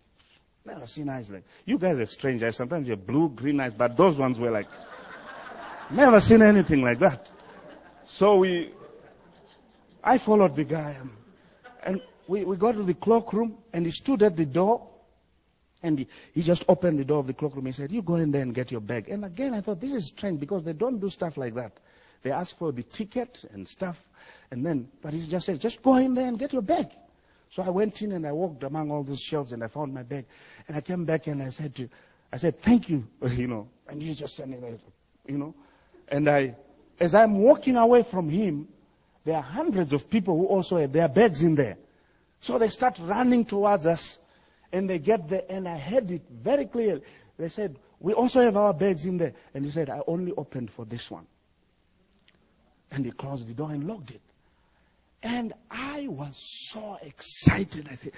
never 0.64 0.86
seen 0.86 1.08
eyes 1.08 1.30
like. 1.30 1.44
You 1.66 1.78
guys 1.78 1.98
have 1.98 2.10
strange 2.10 2.42
eyes. 2.42 2.56
Sometimes 2.56 2.88
you 2.88 2.92
have 2.96 3.06
blue, 3.06 3.28
green 3.28 3.60
eyes, 3.60 3.74
but 3.74 3.96
those 3.96 4.16
ones 4.16 4.38
were 4.38 4.50
like, 4.50 4.66
never 5.90 6.20
seen 6.20 6.42
anything 6.42 6.82
like 6.82 6.98
that. 7.00 7.30
So 8.06 8.36
we, 8.36 8.70
I 10.04 10.16
followed 10.18 10.54
the 10.54 10.62
guy, 10.64 10.96
um, 11.00 11.10
and 11.82 12.00
we, 12.28 12.44
we 12.44 12.56
got 12.56 12.72
to 12.76 12.84
the 12.84 12.94
cloakroom, 12.94 13.58
and 13.72 13.84
he 13.84 13.90
stood 13.90 14.22
at 14.22 14.36
the 14.36 14.46
door, 14.46 14.88
and 15.82 15.98
he, 15.98 16.08
he 16.32 16.42
just 16.42 16.64
opened 16.68 17.00
the 17.00 17.04
door 17.04 17.18
of 17.18 17.26
the 17.26 17.34
cloakroom. 17.34 17.66
He 17.66 17.72
said, 17.72 17.90
"You 17.90 18.02
go 18.02 18.14
in 18.14 18.30
there 18.30 18.42
and 18.42 18.54
get 18.54 18.70
your 18.70 18.80
bag." 18.80 19.08
And 19.08 19.24
again, 19.24 19.54
I 19.54 19.60
thought 19.60 19.80
this 19.80 19.92
is 19.92 20.06
strange 20.06 20.38
because 20.38 20.62
they 20.62 20.72
don't 20.72 21.00
do 21.00 21.10
stuff 21.10 21.36
like 21.36 21.54
that. 21.54 21.80
They 22.22 22.30
ask 22.30 22.56
for 22.56 22.70
the 22.70 22.84
ticket 22.84 23.44
and 23.52 23.66
stuff, 23.66 24.00
and 24.52 24.64
then, 24.64 24.88
but 25.02 25.12
he 25.12 25.26
just 25.26 25.44
said, 25.44 25.60
"Just 25.60 25.82
go 25.82 25.96
in 25.96 26.14
there 26.14 26.28
and 26.28 26.38
get 26.38 26.52
your 26.52 26.62
bag." 26.62 26.90
So 27.50 27.64
I 27.64 27.70
went 27.70 28.02
in 28.02 28.12
and 28.12 28.24
I 28.24 28.30
walked 28.30 28.62
among 28.62 28.92
all 28.92 29.02
those 29.02 29.20
shelves 29.20 29.52
and 29.52 29.64
I 29.64 29.66
found 29.66 29.92
my 29.92 30.04
bag, 30.04 30.26
and 30.68 30.76
I 30.76 30.80
came 30.80 31.04
back 31.04 31.26
and 31.26 31.42
I 31.42 31.50
said 31.50 31.74
to, 31.74 31.88
I 32.32 32.36
said, 32.36 32.60
"Thank 32.60 32.88
you," 32.88 33.04
you 33.30 33.48
know, 33.48 33.68
and 33.88 34.00
he's 34.00 34.16
just 34.16 34.34
standing 34.34 34.60
there, 34.60 34.78
you 35.26 35.38
know, 35.38 35.56
and 36.08 36.30
I 36.30 36.54
as 36.98 37.14
I'm 37.14 37.38
walking 37.38 37.76
away 37.76 38.02
from 38.02 38.28
him, 38.28 38.68
there 39.24 39.36
are 39.36 39.42
hundreds 39.42 39.92
of 39.92 40.08
people 40.08 40.36
who 40.38 40.46
also 40.46 40.78
have 40.78 40.92
their 40.92 41.08
bags 41.08 41.42
in 41.42 41.54
there. 41.54 41.76
So 42.40 42.58
they 42.58 42.68
start 42.68 42.98
running 43.00 43.44
towards 43.44 43.86
us 43.86 44.18
and 44.72 44.88
they 44.88 44.98
get 44.98 45.28
there 45.28 45.42
and 45.48 45.68
I 45.68 45.78
heard 45.78 46.10
it 46.10 46.22
very 46.30 46.66
clearly. 46.66 47.02
They 47.38 47.48
said, 47.48 47.76
we 48.00 48.12
also 48.12 48.42
have 48.42 48.56
our 48.56 48.72
bags 48.72 49.04
in 49.04 49.18
there. 49.18 49.32
And 49.54 49.64
he 49.64 49.70
said, 49.70 49.90
I 49.90 50.00
only 50.06 50.32
opened 50.36 50.70
for 50.70 50.84
this 50.84 51.10
one. 51.10 51.26
And 52.90 53.04
he 53.04 53.10
closed 53.10 53.46
the 53.46 53.54
door 53.54 53.70
and 53.70 53.86
locked 53.86 54.10
it. 54.10 54.20
And 55.22 55.52
I 55.70 56.06
was 56.08 56.36
so 56.36 56.98
excited. 57.02 57.88
I 57.90 57.96
said, 57.96 58.12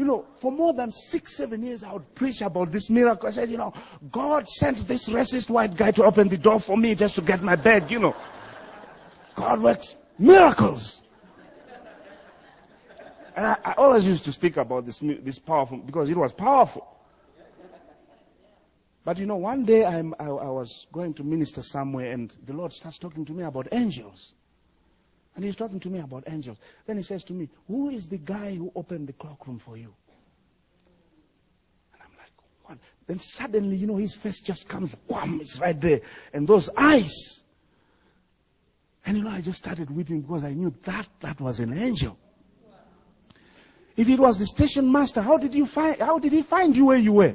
you 0.00 0.06
know, 0.06 0.24
for 0.36 0.50
more 0.50 0.72
than 0.72 0.90
six, 0.90 1.36
seven 1.36 1.62
years, 1.62 1.84
I 1.84 1.92
would 1.92 2.14
preach 2.14 2.40
about 2.40 2.72
this 2.72 2.88
miracle. 2.88 3.28
I 3.28 3.32
said, 3.32 3.50
you 3.50 3.58
know, 3.58 3.74
God 4.10 4.48
sent 4.48 4.88
this 4.88 5.10
racist 5.10 5.50
white 5.50 5.76
guy 5.76 5.90
to 5.90 6.04
open 6.04 6.28
the 6.28 6.38
door 6.38 6.58
for 6.58 6.74
me 6.74 6.94
just 6.94 7.16
to 7.16 7.20
get 7.20 7.42
my 7.42 7.54
bed, 7.54 7.90
you 7.90 7.98
know. 7.98 8.16
God 9.34 9.60
works 9.60 9.96
miracles. 10.18 11.02
And 13.36 13.44
I, 13.44 13.56
I 13.62 13.72
always 13.72 14.06
used 14.06 14.24
to 14.24 14.32
speak 14.32 14.56
about 14.56 14.86
this, 14.86 15.00
this 15.02 15.38
powerful, 15.38 15.76
because 15.76 16.08
it 16.08 16.16
was 16.16 16.32
powerful. 16.32 16.88
But 19.04 19.18
you 19.18 19.26
know, 19.26 19.36
one 19.36 19.66
day 19.66 19.84
I'm, 19.84 20.14
I, 20.18 20.28
I 20.28 20.48
was 20.48 20.86
going 20.94 21.12
to 21.14 21.24
minister 21.24 21.60
somewhere 21.60 22.10
and 22.12 22.34
the 22.46 22.54
Lord 22.54 22.72
starts 22.72 22.96
talking 22.96 23.26
to 23.26 23.34
me 23.34 23.42
about 23.42 23.68
angels. 23.72 24.32
And 25.36 25.44
he's 25.44 25.56
talking 25.56 25.80
to 25.80 25.88
me 25.88 26.00
about 26.00 26.24
angels. 26.26 26.58
Then 26.86 26.96
he 26.96 27.02
says 27.02 27.24
to 27.24 27.32
me, 27.32 27.48
Who 27.68 27.90
is 27.90 28.08
the 28.08 28.18
guy 28.18 28.54
who 28.54 28.72
opened 28.74 29.08
the 29.08 29.12
cloakroom 29.12 29.58
for 29.58 29.76
you? 29.76 29.94
And 31.92 32.02
I'm 32.02 32.16
like, 32.18 32.32
What? 32.64 32.78
Then 33.06 33.18
suddenly, 33.18 33.76
you 33.76 33.86
know, 33.86 33.96
his 33.96 34.14
face 34.14 34.40
just 34.40 34.68
comes, 34.68 34.94
wham, 35.06 35.40
it's 35.40 35.58
right 35.58 35.80
there. 35.80 36.00
And 36.32 36.46
those 36.46 36.68
eyes. 36.76 37.42
And 39.06 39.16
you 39.16 39.24
know, 39.24 39.30
I 39.30 39.40
just 39.40 39.58
started 39.58 39.90
weeping 39.90 40.20
because 40.22 40.44
I 40.44 40.52
knew 40.52 40.74
that 40.84 41.08
that 41.20 41.40
was 41.40 41.60
an 41.60 41.76
angel. 41.76 42.18
If 43.96 44.08
it 44.08 44.18
was 44.18 44.38
the 44.38 44.46
station 44.46 44.90
master, 44.90 45.20
how 45.20 45.38
did 45.38 45.54
you 45.54 45.66
find, 45.66 46.00
how 46.00 46.18
did 46.18 46.32
he 46.32 46.42
find 46.42 46.76
you 46.76 46.86
where 46.86 46.98
you 46.98 47.12
were? 47.12 47.34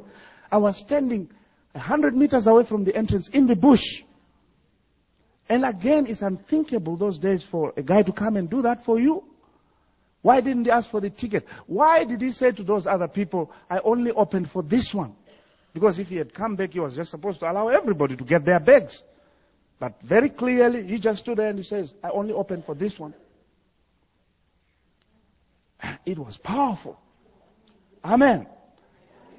I 0.52 0.58
was 0.58 0.80
standing 0.80 1.30
a 1.74 1.80
hundred 1.80 2.16
meters 2.16 2.48
away 2.48 2.64
from 2.64 2.86
the 2.86 2.96
entrance 2.96 3.28
in 3.28 3.46
the 3.46 3.56
bush. 3.56 4.05
And 5.48 5.66
again, 5.66 6.08
it's 6.08 6.22
unthinkable 6.22 6.98
those 6.98 7.20
days 7.20 7.44
for 7.44 7.74
a 7.78 7.84
guy 7.84 8.02
to 8.04 8.12
come 8.12 8.36
and 8.38 8.50
do 8.50 8.64
that 8.64 8.84
for 8.84 9.00
you. 9.00 9.24
Why 10.22 10.42
didn't 10.42 10.66
he 10.66 10.72
ask 10.72 10.90
for 10.90 11.00
the 11.00 11.12
ticket? 11.12 11.48
Why 11.68 12.04
did 12.04 12.20
he 12.20 12.32
say 12.32 12.52
to 12.52 12.64
those 12.64 12.88
other 12.88 13.08
people, 13.08 13.52
I 13.70 13.80
only 13.80 14.12
opened 14.12 14.50
for 14.50 14.64
this 14.64 14.94
one? 14.94 15.16
Because 15.72 16.00
if 16.00 16.10
he 16.10 16.16
had 16.16 16.34
come 16.34 16.56
back, 16.56 16.74
he 16.74 16.80
was 16.80 16.96
just 16.96 17.12
supposed 17.12 17.42
to 17.42 17.52
allow 17.52 17.68
everybody 17.68 18.16
to 18.16 18.24
get 18.24 18.44
their 18.44 18.60
bags. 18.60 19.04
But 19.78 20.02
very 20.02 20.30
clearly, 20.30 20.88
he 20.88 20.98
just 20.98 21.20
stood 21.20 21.38
there 21.38 21.50
and 21.50 21.60
he 21.60 21.64
says, 21.66 21.94
I 22.04 22.10
only 22.10 22.34
opened 22.34 22.66
for 22.66 22.74
this 22.74 22.98
one. 22.98 23.14
It 26.06 26.18
was 26.18 26.38
powerful. 26.38 27.00
Amen. 28.04 28.48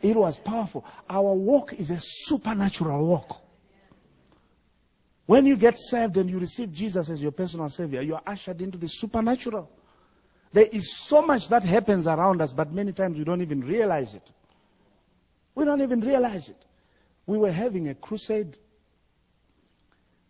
It 0.03 0.17
was 0.17 0.39
powerful. 0.39 0.85
Our 1.09 1.33
walk 1.33 1.73
is 1.73 1.91
a 1.91 1.99
supernatural 2.01 3.07
walk. 3.07 3.41
When 5.26 5.45
you 5.45 5.56
get 5.56 5.76
saved 5.76 6.16
and 6.16 6.30
you 6.30 6.38
receive 6.38 6.73
Jesus 6.73 7.11
as 7.11 7.21
your 7.21 7.33
personal 7.33 7.68
Savior, 7.68 8.00
you 8.00 8.14
are 8.14 8.23
ushered 8.26 8.62
into 8.62 8.78
the 8.78 8.87
supernatural. 8.87 9.68
There 10.52 10.66
is 10.71 10.97
so 10.97 11.21
much 11.21 11.49
that 11.49 11.64
happens 11.64 12.06
around 12.06 12.40
us, 12.40 12.52
but 12.52 12.73
many 12.73 12.92
times 12.92 13.18
we 13.18 13.25
don't 13.25 13.42
even 13.42 13.61
realize 13.61 14.14
it. 14.14 14.30
We 15.56 15.64
don't 15.64 15.80
even 15.80 16.00
realize 16.00 16.49
it. 16.49 16.64
We 17.26 17.38
were 17.38 17.50
having 17.50 17.88
a 17.88 17.95
crusade, 17.95 18.56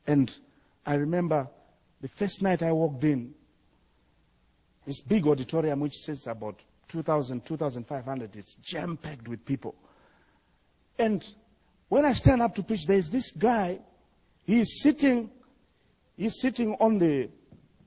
and 0.07 0.35
I 0.87 0.95
remember 0.95 1.49
the 2.01 2.09
first 2.09 2.41
night 2.41 2.63
I 2.63 2.73
walked 2.73 3.05
in, 3.05 3.35
this 4.87 5.01
big 5.01 5.27
auditorium 5.27 5.81
which 5.81 5.97
sits 5.97 6.27
about 6.27 6.63
2,000, 6.89 7.45
2,500, 7.45 8.37
it's 8.37 8.55
jam 8.57 8.97
packed 8.97 9.29
with 9.29 9.45
people. 9.45 9.75
And 10.99 11.27
when 11.89 12.07
I 12.07 12.15
stand 12.15 12.41
up 12.41 12.55
to 12.55 12.63
preach, 12.63 12.87
there's 12.87 13.11
this 13.11 13.31
guy 13.33 13.81
He's 14.47 14.81
sitting, 14.81 15.31
he's 16.17 16.41
sitting 16.41 16.77
on 16.79 16.99
the, 16.99 17.29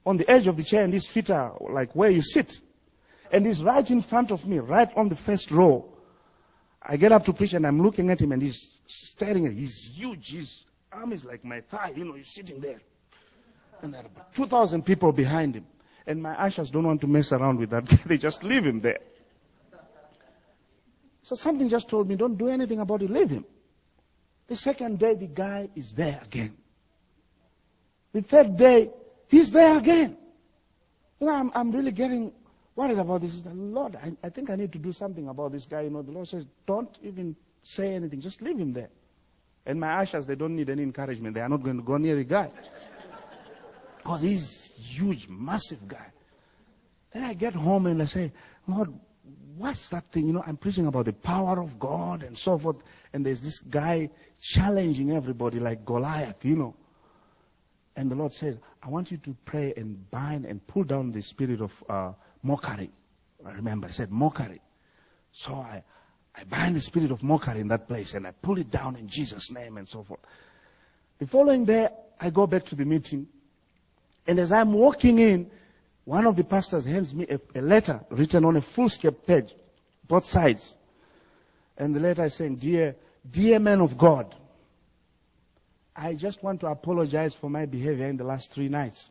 on 0.06 0.18
the 0.18 0.30
edge 0.30 0.48
of 0.48 0.58
the 0.58 0.64
chair 0.64 0.84
and 0.84 0.92
his 0.92 1.08
feet 1.08 1.30
are 1.30 1.58
like 1.62 1.96
where 1.96 2.10
you 2.10 2.22
sit. 2.22 2.60
And 3.32 3.46
he's 3.46 3.64
right 3.64 3.90
in 3.90 4.02
front 4.02 4.32
of 4.32 4.46
me, 4.46 4.60
right 4.60 4.90
on 4.98 5.08
the 5.08 5.16
first 5.16 5.52
row. 5.52 5.86
I 6.82 6.98
get 6.98 7.12
up 7.12 7.26
to 7.26 7.34
preach 7.34 7.54
and 7.54 7.66
I'm 7.66 7.82
looking 7.82 8.10
at 8.10 8.22
him 8.22 8.32
and 8.34 8.42
he's 8.42 8.78
staring 8.88 9.46
at 9.46 9.54
He's 9.54 9.92
huge. 9.96 10.32
His 10.32 10.66
arm 10.92 11.14
is 11.14 11.24
like 11.24 11.46
my 11.46 11.62
thigh. 11.62 11.94
You 11.96 12.06
know, 12.06 12.14
he's 12.14 12.34
sitting 12.34 12.60
there. 12.60 12.82
And 13.82 13.94
there 13.94 14.02
are 14.02 14.08
about 14.08 14.34
2,000 14.36 14.84
people 14.86 15.12
behind 15.14 15.56
him. 15.56 15.66
And 16.06 16.22
my 16.22 16.34
ushers 16.34 16.72
don't 16.72 16.84
want 16.84 17.02
to 17.02 17.08
mess 17.08 17.32
around 17.32 17.60
with 17.60 17.70
that. 17.70 17.86
they 18.06 18.18
just 18.18 18.44
leave 18.44 18.66
him 18.66 18.80
there. 18.80 19.00
So 21.24 21.36
something 21.36 21.70
just 21.70 21.88
told 21.88 22.10
me, 22.10 22.16
don't 22.16 22.38
do 22.38 22.48
anything 22.48 22.80
about 22.80 23.04
it. 23.04 23.10
Leave 23.12 23.30
him. 23.30 23.46
The 24.50 24.56
second 24.56 24.98
day, 24.98 25.14
the 25.14 25.28
guy 25.28 25.70
is 25.76 25.94
there 25.94 26.20
again. 26.24 26.58
The 28.14 28.24
third 28.24 28.58
day, 28.58 28.90
he's 29.28 29.52
there 29.52 29.78
again. 29.78 30.18
You 31.20 31.28
know, 31.28 31.34
I'm, 31.34 31.52
I'm 31.54 31.72
really 31.72 31.92
getting 31.92 32.34
worried 32.76 32.98
about 32.98 33.22
this. 33.22 33.42
The 33.42 33.54
Lord, 33.54 33.96
I, 33.96 34.12
I 34.24 34.30
think 34.30 34.50
I 34.50 34.56
need 34.56 34.74
to 34.74 34.80
do 34.80 34.92
something 34.92 35.28
about 35.28 35.52
this 35.52 35.68
guy. 35.68 35.82
You 35.82 35.92
know, 35.92 36.02
the 36.02 36.12
Lord 36.12 36.28
says, 36.28 36.48
don't 36.66 36.98
even 37.04 37.36
say 37.62 37.94
anything. 37.94 38.22
Just 38.22 38.42
leave 38.42 38.58
him 38.58 38.74
there. 38.74 38.90
And 39.68 39.80
my 39.80 39.94
ushers, 39.98 40.26
they 40.26 40.36
don't 40.36 40.56
need 40.56 40.72
any 40.72 40.82
encouragement. 40.82 41.36
They 41.36 41.42
are 41.42 41.50
not 41.50 41.62
going 41.62 41.78
to 41.78 41.84
go 41.84 41.98
near 41.98 42.16
the 42.16 42.24
guy. 42.24 42.50
Because 43.98 44.22
he's 44.22 44.74
huge, 44.78 45.28
massive 45.28 45.86
guy. 45.88 46.08
Then 47.12 47.24
I 47.24 47.34
get 47.34 47.54
home 47.54 47.86
and 47.86 48.02
I 48.02 48.06
say, 48.06 48.32
Lord, 48.66 48.94
what's 49.58 49.90
that 49.90 50.08
thing? 50.08 50.28
You 50.28 50.34
know, 50.34 50.44
I'm 50.46 50.58
preaching 50.58 50.88
about 50.88 51.06
the 51.06 51.14
power 51.14 51.62
of 51.62 51.80
God 51.80 52.24
and 52.24 52.38
so 52.38 52.58
forth. 52.58 52.78
And 53.14 53.26
there's 53.26 53.42
this 53.42 53.60
guy 53.60 54.10
challenging 54.42 55.12
everybody 55.12 55.60
like 55.60 55.86
Goliath, 55.86 56.44
you 56.46 56.56
know. 56.56 56.76
And 57.96 58.10
the 58.10 58.16
Lord 58.16 58.34
says, 58.34 58.58
I 58.82 58.90
want 58.90 59.12
you 59.12 59.18
to 59.18 59.36
pray 59.46 59.74
and 59.76 60.10
bind 60.10 60.46
and 60.46 60.66
pull 60.66 60.84
down 60.84 61.12
the 61.12 61.22
spirit 61.22 61.62
of 61.62 61.84
uh, 61.90 62.14
mockery. 62.44 62.92
I 63.46 63.52
remember, 63.52 63.88
I 63.88 63.92
said 63.92 64.12
mockery. 64.12 64.62
So 65.32 65.56
I, 65.56 65.84
I 66.36 66.44
bind 66.46 66.76
the 66.76 66.80
spirit 66.80 67.12
of 67.12 67.22
mockery 67.24 67.60
in 67.60 67.68
that 67.68 67.88
place 67.88 68.14
and 68.14 68.26
I 68.26 68.32
pull 68.32 68.58
it 68.58 68.72
down 68.72 68.96
in 68.96 69.08
Jesus' 69.08 69.52
name 69.52 69.78
and 69.78 69.88
so 69.88 70.04
forth. 70.04 70.22
The 71.18 71.28
following 71.28 71.66
day, 71.66 71.90
I 72.20 72.30
go 72.30 72.48
back 72.48 72.64
to 72.66 72.76
the 72.76 72.86
meeting. 72.86 73.28
And 74.26 74.40
as 74.40 74.52
I'm 74.52 74.72
walking 74.72 75.20
in, 75.20 75.52
one 76.10 76.26
of 76.26 76.36
the 76.36 76.44
pastors 76.44 76.86
hands 76.86 77.14
me 77.14 77.28
a, 77.30 77.40
a 77.60 77.62
letter 77.62 78.00
written 78.10 78.44
on 78.44 78.56
a 78.56 78.62
foolscap 78.62 79.28
page, 79.28 79.54
both 80.08 80.26
sides. 80.26 80.76
And 81.78 81.96
the 81.96 82.00
letter 82.00 82.24
is 82.24 82.34
saying, 82.34 82.56
Dear, 82.56 82.96
dear 83.30 83.60
man 83.60 83.80
of 83.80 83.96
God, 83.96 84.34
I 85.96 86.16
just 86.16 86.42
want 86.42 86.62
to 86.62 86.66
apologize 86.68 87.36
for 87.36 87.48
my 87.48 87.68
behavior 87.68 88.08
in 88.08 88.18
the 88.18 88.24
last 88.24 88.52
three 88.52 88.70
nights. 88.70 89.08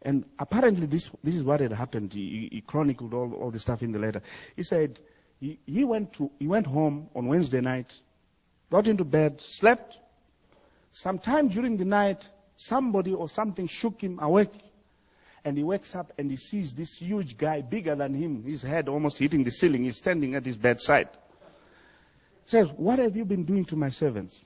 And 0.00 0.24
apparently 0.38 0.86
this, 0.86 1.10
this 1.22 1.34
is 1.34 1.42
what 1.42 1.60
had 1.60 1.72
happened. 1.72 2.14
He, 2.14 2.48
he 2.50 2.62
chronicled 2.62 3.12
all, 3.12 3.34
all 3.34 3.50
the 3.50 3.58
stuff 3.58 3.82
in 3.82 3.92
the 3.92 3.98
letter. 3.98 4.22
He 4.56 4.62
said 4.62 4.98
he, 5.40 5.58
he, 5.66 5.84
went 5.84 6.14
to, 6.14 6.30
he 6.38 6.46
went 6.46 6.66
home 6.66 7.10
on 7.14 7.26
Wednesday 7.26 7.60
night, 7.60 7.94
got 8.70 8.88
into 8.88 9.04
bed, 9.04 9.42
slept. 9.42 9.98
Sometime 10.90 11.48
during 11.48 11.76
the 11.76 11.84
night, 11.84 12.26
somebody 12.56 13.12
or 13.12 13.28
something 13.28 13.66
shook 13.66 14.00
him 14.00 14.20
awake. 14.22 14.54
And 15.44 15.56
he 15.56 15.64
wakes 15.64 15.94
up 15.94 16.12
and 16.18 16.30
he 16.30 16.36
sees 16.36 16.74
this 16.74 16.96
huge 16.96 17.36
guy, 17.36 17.60
bigger 17.60 17.94
than 17.94 18.14
him, 18.14 18.42
his 18.44 18.62
head 18.62 18.88
almost 18.88 19.18
hitting 19.18 19.44
the 19.44 19.50
ceiling. 19.50 19.84
He's 19.84 19.96
standing 19.96 20.34
at 20.34 20.44
his 20.44 20.56
bedside. 20.56 21.08
He 22.44 22.50
says, 22.50 22.68
What 22.76 22.98
have 22.98 23.16
you 23.16 23.24
been 23.24 23.44
doing 23.44 23.64
to 23.66 23.76
my 23.76 23.90
servants? 23.90 24.42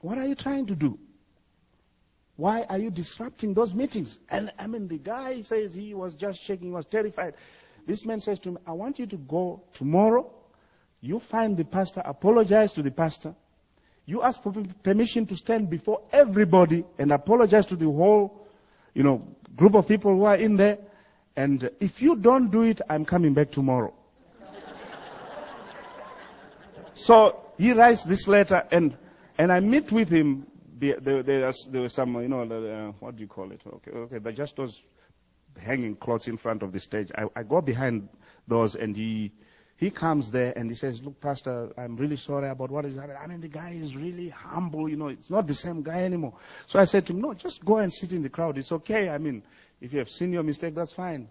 What 0.00 0.18
are 0.18 0.26
you 0.26 0.34
trying 0.34 0.66
to 0.66 0.74
do? 0.74 0.98
Why 2.36 2.62
are 2.68 2.78
you 2.78 2.90
disrupting 2.90 3.54
those 3.54 3.74
meetings? 3.74 4.18
And 4.28 4.52
I 4.58 4.66
mean, 4.66 4.88
the 4.88 4.98
guy 4.98 5.42
says 5.42 5.74
he 5.74 5.94
was 5.94 6.14
just 6.14 6.42
shaking, 6.42 6.68
he 6.68 6.72
was 6.72 6.86
terrified. 6.86 7.34
This 7.86 8.04
man 8.04 8.20
says 8.20 8.38
to 8.40 8.52
me, 8.52 8.56
I 8.66 8.72
want 8.72 8.98
you 8.98 9.06
to 9.06 9.16
go 9.16 9.62
tomorrow. 9.74 10.32
You 11.00 11.18
find 11.18 11.56
the 11.56 11.64
pastor, 11.64 12.02
apologize 12.04 12.72
to 12.74 12.82
the 12.82 12.90
pastor. 12.90 13.34
You 14.06 14.22
ask 14.22 14.42
for 14.42 14.52
permission 14.82 15.26
to 15.26 15.36
stand 15.36 15.70
before 15.70 16.02
everybody 16.12 16.84
and 16.98 17.12
apologize 17.12 17.66
to 17.66 17.76
the 17.76 17.86
whole, 17.86 18.41
you 18.94 19.02
know, 19.02 19.26
group 19.56 19.74
of 19.74 19.86
people 19.86 20.16
who 20.16 20.24
are 20.24 20.36
in 20.36 20.56
there. 20.56 20.78
And 21.36 21.70
if 21.80 22.02
you 22.02 22.16
don't 22.16 22.50
do 22.50 22.62
it, 22.62 22.80
I'm 22.88 23.04
coming 23.04 23.34
back 23.34 23.50
tomorrow. 23.50 23.94
so 26.94 27.40
he 27.58 27.72
writes 27.72 28.04
this 28.04 28.28
letter 28.28 28.66
and, 28.70 28.96
and 29.38 29.52
I 29.52 29.60
meet 29.60 29.90
with 29.92 30.08
him 30.08 30.46
there, 30.78 31.22
there, 31.22 31.52
there 31.70 31.80
was 31.80 31.92
some, 31.92 32.20
you 32.20 32.28
know, 32.28 32.42
uh, 32.42 32.92
what 32.98 33.16
do 33.16 33.22
you 33.22 33.28
call 33.28 33.50
it? 33.52 33.60
Okay, 33.66 33.90
okay, 33.92 34.18
but 34.18 34.34
just 34.34 34.56
those 34.56 34.82
hanging 35.60 35.94
clothes 35.94 36.28
in 36.28 36.36
front 36.36 36.62
of 36.62 36.72
the 36.72 36.80
stage. 36.80 37.10
I, 37.16 37.26
I 37.36 37.42
go 37.44 37.60
behind 37.60 38.08
those 38.48 38.74
and 38.74 38.96
he, 38.96 39.32
he 39.82 39.90
comes 39.90 40.30
there 40.30 40.52
and 40.54 40.70
he 40.70 40.76
says, 40.76 41.02
look, 41.02 41.20
pastor, 41.20 41.72
I'm 41.76 41.96
really 41.96 42.14
sorry 42.14 42.48
about 42.48 42.70
what 42.70 42.84
is 42.84 42.94
happening. 42.94 43.16
I 43.20 43.26
mean, 43.26 43.40
the 43.40 43.48
guy 43.48 43.70
is 43.70 43.96
really 43.96 44.28
humble, 44.28 44.88
you 44.88 44.96
know, 44.96 45.08
it's 45.08 45.28
not 45.28 45.48
the 45.48 45.54
same 45.54 45.82
guy 45.82 46.04
anymore. 46.04 46.34
So 46.68 46.78
I 46.78 46.84
said 46.84 47.04
to 47.06 47.12
him, 47.12 47.20
no, 47.20 47.34
just 47.34 47.64
go 47.64 47.78
and 47.78 47.92
sit 47.92 48.12
in 48.12 48.22
the 48.22 48.28
crowd. 48.28 48.58
It's 48.58 48.70
okay. 48.70 49.08
I 49.08 49.18
mean, 49.18 49.42
if 49.80 49.92
you 49.92 49.98
have 49.98 50.08
seen 50.08 50.32
your 50.32 50.44
mistake, 50.44 50.76
that's 50.76 50.92
fine. 50.92 51.26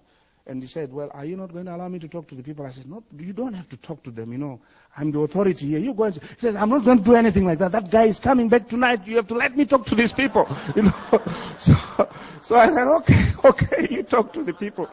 And 0.47 0.61
he 0.61 0.67
said, 0.67 0.91
Well, 0.91 1.11
are 1.13 1.23
you 1.23 1.37
not 1.37 1.53
going 1.53 1.65
to 1.65 1.75
allow 1.75 1.87
me 1.87 1.99
to 1.99 2.07
talk 2.07 2.27
to 2.29 2.35
the 2.35 2.41
people? 2.41 2.65
I 2.65 2.71
said, 2.71 2.89
No, 2.89 3.03
you 3.17 3.31
don't 3.31 3.53
have 3.53 3.69
to 3.69 3.77
talk 3.77 4.03
to 4.03 4.11
them. 4.11 4.31
You 4.31 4.39
know, 4.39 4.59
I'm 4.97 5.11
the 5.11 5.19
authority 5.19 5.67
here. 5.67 5.79
You 5.79 5.93
go 5.93 6.05
and, 6.05 6.15
he 6.15 6.19
says, 6.39 6.55
I'm 6.55 6.69
not 6.69 6.83
going 6.83 6.97
to 6.97 7.03
do 7.03 7.15
anything 7.15 7.45
like 7.45 7.59
that. 7.59 7.71
That 7.71 7.91
guy 7.91 8.05
is 8.05 8.19
coming 8.19 8.49
back 8.49 8.67
tonight. 8.67 9.05
You 9.05 9.17
have 9.17 9.27
to 9.27 9.35
let 9.35 9.55
me 9.55 9.65
talk 9.65 9.85
to 9.85 9.95
these 9.95 10.11
people. 10.11 10.49
You 10.75 10.81
know, 10.81 10.93
so, 11.57 11.75
so 12.41 12.55
I 12.55 12.69
said, 12.69 12.87
Okay, 12.87 13.23
okay, 13.45 13.87
you 13.91 14.03
talk 14.03 14.33
to 14.33 14.43
the 14.43 14.53
people. 14.53 14.89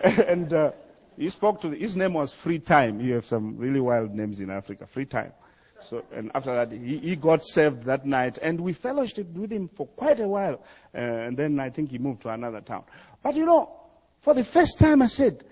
And, 0.00 0.52
uh, 0.52 0.72
he 1.16 1.28
spoke 1.28 1.60
to 1.62 1.68
the, 1.68 1.76
his 1.76 1.96
name 1.96 2.14
was 2.14 2.32
Free 2.32 2.58
Time. 2.58 3.00
You 3.00 3.14
have 3.14 3.26
some 3.26 3.56
really 3.56 3.80
wild 3.80 4.14
names 4.14 4.40
in 4.40 4.50
Africa. 4.50 4.86
Free 4.86 5.04
Time. 5.04 5.32
So, 5.80 6.04
and 6.12 6.30
after 6.34 6.54
that, 6.54 6.70
he, 6.70 6.98
he 6.98 7.16
got 7.16 7.44
saved 7.44 7.84
that 7.84 8.06
night, 8.06 8.38
and 8.40 8.60
we 8.60 8.72
fellowshiped 8.72 9.32
with 9.32 9.50
him 9.50 9.68
for 9.68 9.86
quite 9.86 10.20
a 10.20 10.28
while. 10.28 10.62
Uh, 10.94 10.98
and 10.98 11.36
then 11.36 11.58
I 11.58 11.70
think 11.70 11.90
he 11.90 11.98
moved 11.98 12.22
to 12.22 12.28
another 12.28 12.60
town. 12.60 12.84
But 13.22 13.34
you 13.34 13.44
know, 13.44 13.80
for 14.20 14.34
the 14.34 14.44
first 14.44 14.78
time 14.78 15.02
I 15.02 15.08
said, 15.08 15.44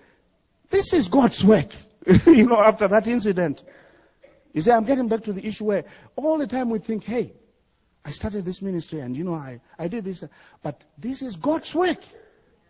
this 0.70 0.92
is 0.92 1.08
God's 1.08 1.44
work. 1.44 1.70
you 2.26 2.46
know, 2.46 2.60
after 2.60 2.88
that 2.88 3.08
incident. 3.08 3.62
You 4.52 4.62
see, 4.62 4.70
I'm 4.70 4.84
getting 4.84 5.08
back 5.08 5.22
to 5.24 5.32
the 5.32 5.46
issue 5.46 5.64
where 5.64 5.84
all 6.16 6.38
the 6.38 6.46
time 6.46 6.70
we 6.70 6.78
think, 6.78 7.04
hey, 7.04 7.32
I 8.04 8.10
started 8.12 8.44
this 8.44 8.62
ministry 8.62 9.00
and 9.00 9.16
you 9.16 9.24
know, 9.24 9.34
I, 9.34 9.60
I 9.78 9.88
did 9.88 10.04
this, 10.04 10.24
but 10.62 10.82
this 10.98 11.22
is 11.22 11.36
God's 11.36 11.74
work. 11.74 11.98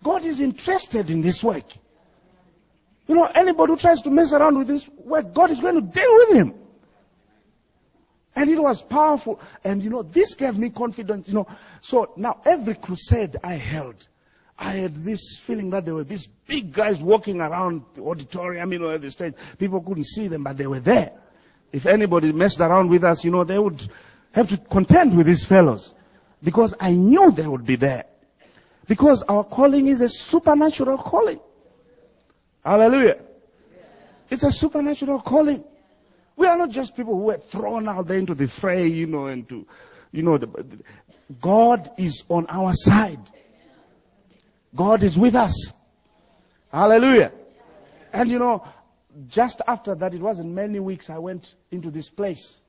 God 0.03 0.25
is 0.25 0.41
interested 0.41 1.11
in 1.11 1.21
this 1.21 1.43
work. 1.43 1.65
You 3.11 3.17
know, 3.17 3.25
anybody 3.25 3.73
who 3.73 3.77
tries 3.77 4.03
to 4.03 4.11
mess 4.13 4.33
around 4.33 4.57
with 4.57 4.69
this 4.69 4.89
work, 4.89 5.35
God 5.35 5.51
is 5.51 5.61
going 5.61 5.75
to 5.75 5.81
deal 5.81 6.15
with 6.15 6.33
him. 6.33 6.55
And 8.37 8.49
it 8.49 8.57
was 8.57 8.83
powerful. 8.83 9.41
And 9.65 9.83
you 9.83 9.91
know, 9.91 10.05
this 10.05 10.35
gave 10.35 10.57
me 10.57 10.71
confidence, 10.71 11.27
you 11.27 11.35
know. 11.35 11.49
So 11.81 12.13
now 12.17 12.41
every 12.45 12.77
crusade 12.77 13.37
I 13.43 13.55
held, 13.55 14.07
I 14.57 14.75
had 14.75 15.05
this 15.05 15.37
feeling 15.39 15.71
that 15.71 15.87
there 15.87 15.97
were 15.97 16.05
these 16.05 16.29
big 16.47 16.73
guys 16.73 17.03
walking 17.03 17.41
around 17.41 17.83
the 17.95 18.03
auditorium, 18.03 18.73
you 18.73 18.79
know, 18.79 18.91
at 18.91 19.03
the 19.03 19.11
stage. 19.11 19.35
People 19.59 19.81
couldn't 19.81 20.05
see 20.05 20.29
them, 20.29 20.45
but 20.45 20.57
they 20.57 20.69
were 20.69 20.79
there. 20.79 21.11
If 21.73 21.87
anybody 21.87 22.31
messed 22.31 22.61
around 22.61 22.91
with 22.91 23.03
us, 23.03 23.25
you 23.25 23.33
know, 23.33 23.43
they 23.43 23.59
would 23.59 23.89
have 24.31 24.51
to 24.51 24.57
contend 24.57 25.17
with 25.17 25.27
these 25.27 25.45
fellows. 25.45 25.97
Because 26.45 26.77
I 26.79 26.93
knew 26.93 27.33
they 27.33 27.49
would 27.49 27.67
be 27.67 27.75
there. 27.75 28.05
Because 28.87 29.25
our 29.25 29.43
calling 29.43 29.89
is 29.89 30.01
a 30.01 30.09
supernatural 30.09 30.99
calling. 30.99 31.41
Hallelujah. 32.65 33.19
It's 34.29 34.45
a 34.45 34.53
supernatural 34.53 35.21
calling. 35.21 35.65
We 36.37 36.47
are 36.47 36.57
not 36.57 36.71
just 36.71 36.97
people 36.97 37.15
who 37.15 37.25
were 37.25 37.39
thrown 37.39 37.89
out 37.89 38.07
there 38.07 38.19
into 38.19 38.35
the 38.35 38.47
fray, 38.47 38.87
you 38.87 39.07
know, 39.07 39.27
and 39.27 39.49
to, 39.49 39.67
you 40.13 40.23
know, 40.23 40.39
the, 40.39 40.49
God 41.41 41.91
is 41.99 42.25
on 42.29 42.47
our 42.49 42.73
side. 42.73 43.21
God 44.75 45.03
is 45.03 45.19
with 45.19 45.35
us. 45.35 45.73
Hallelujah. 46.73 47.33
And 48.13 48.31
you 48.31 48.39
know, 48.39 48.65
just 49.29 49.61
after 49.67 49.95
that, 49.97 50.15
it 50.15 50.21
wasn't 50.21 50.51
many 50.51 50.79
weeks 50.79 51.11
I 51.11 51.19
went 51.19 51.55
into 51.71 51.91
this 51.91 52.09
place 52.09 52.61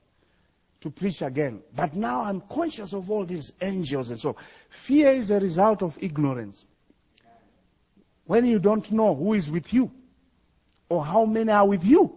to 0.82 0.90
preach 0.90 1.22
again. 1.22 1.62
But 1.76 1.96
now 1.96 2.22
I'm 2.22 2.42
conscious 2.42 2.94
of 2.94 3.10
all 3.10 3.26
these 3.26 3.54
angels 3.62 4.10
and 4.10 4.20
so. 4.20 4.36
Fear 4.70 5.12
is 5.12 5.30
a 5.30 5.40
result 5.40 5.84
of 5.84 5.98
ignorance. 6.02 6.66
When 8.26 8.46
you 8.46 8.60
don't 8.60 8.90
know 8.92 9.16
who 9.16 9.34
is 9.34 9.50
with 9.50 9.74
you 9.74 9.92
or 10.90 11.04
how 11.04 11.26
many 11.26 11.52
are 11.52 11.68
with 11.68 11.84
you. 11.84 12.16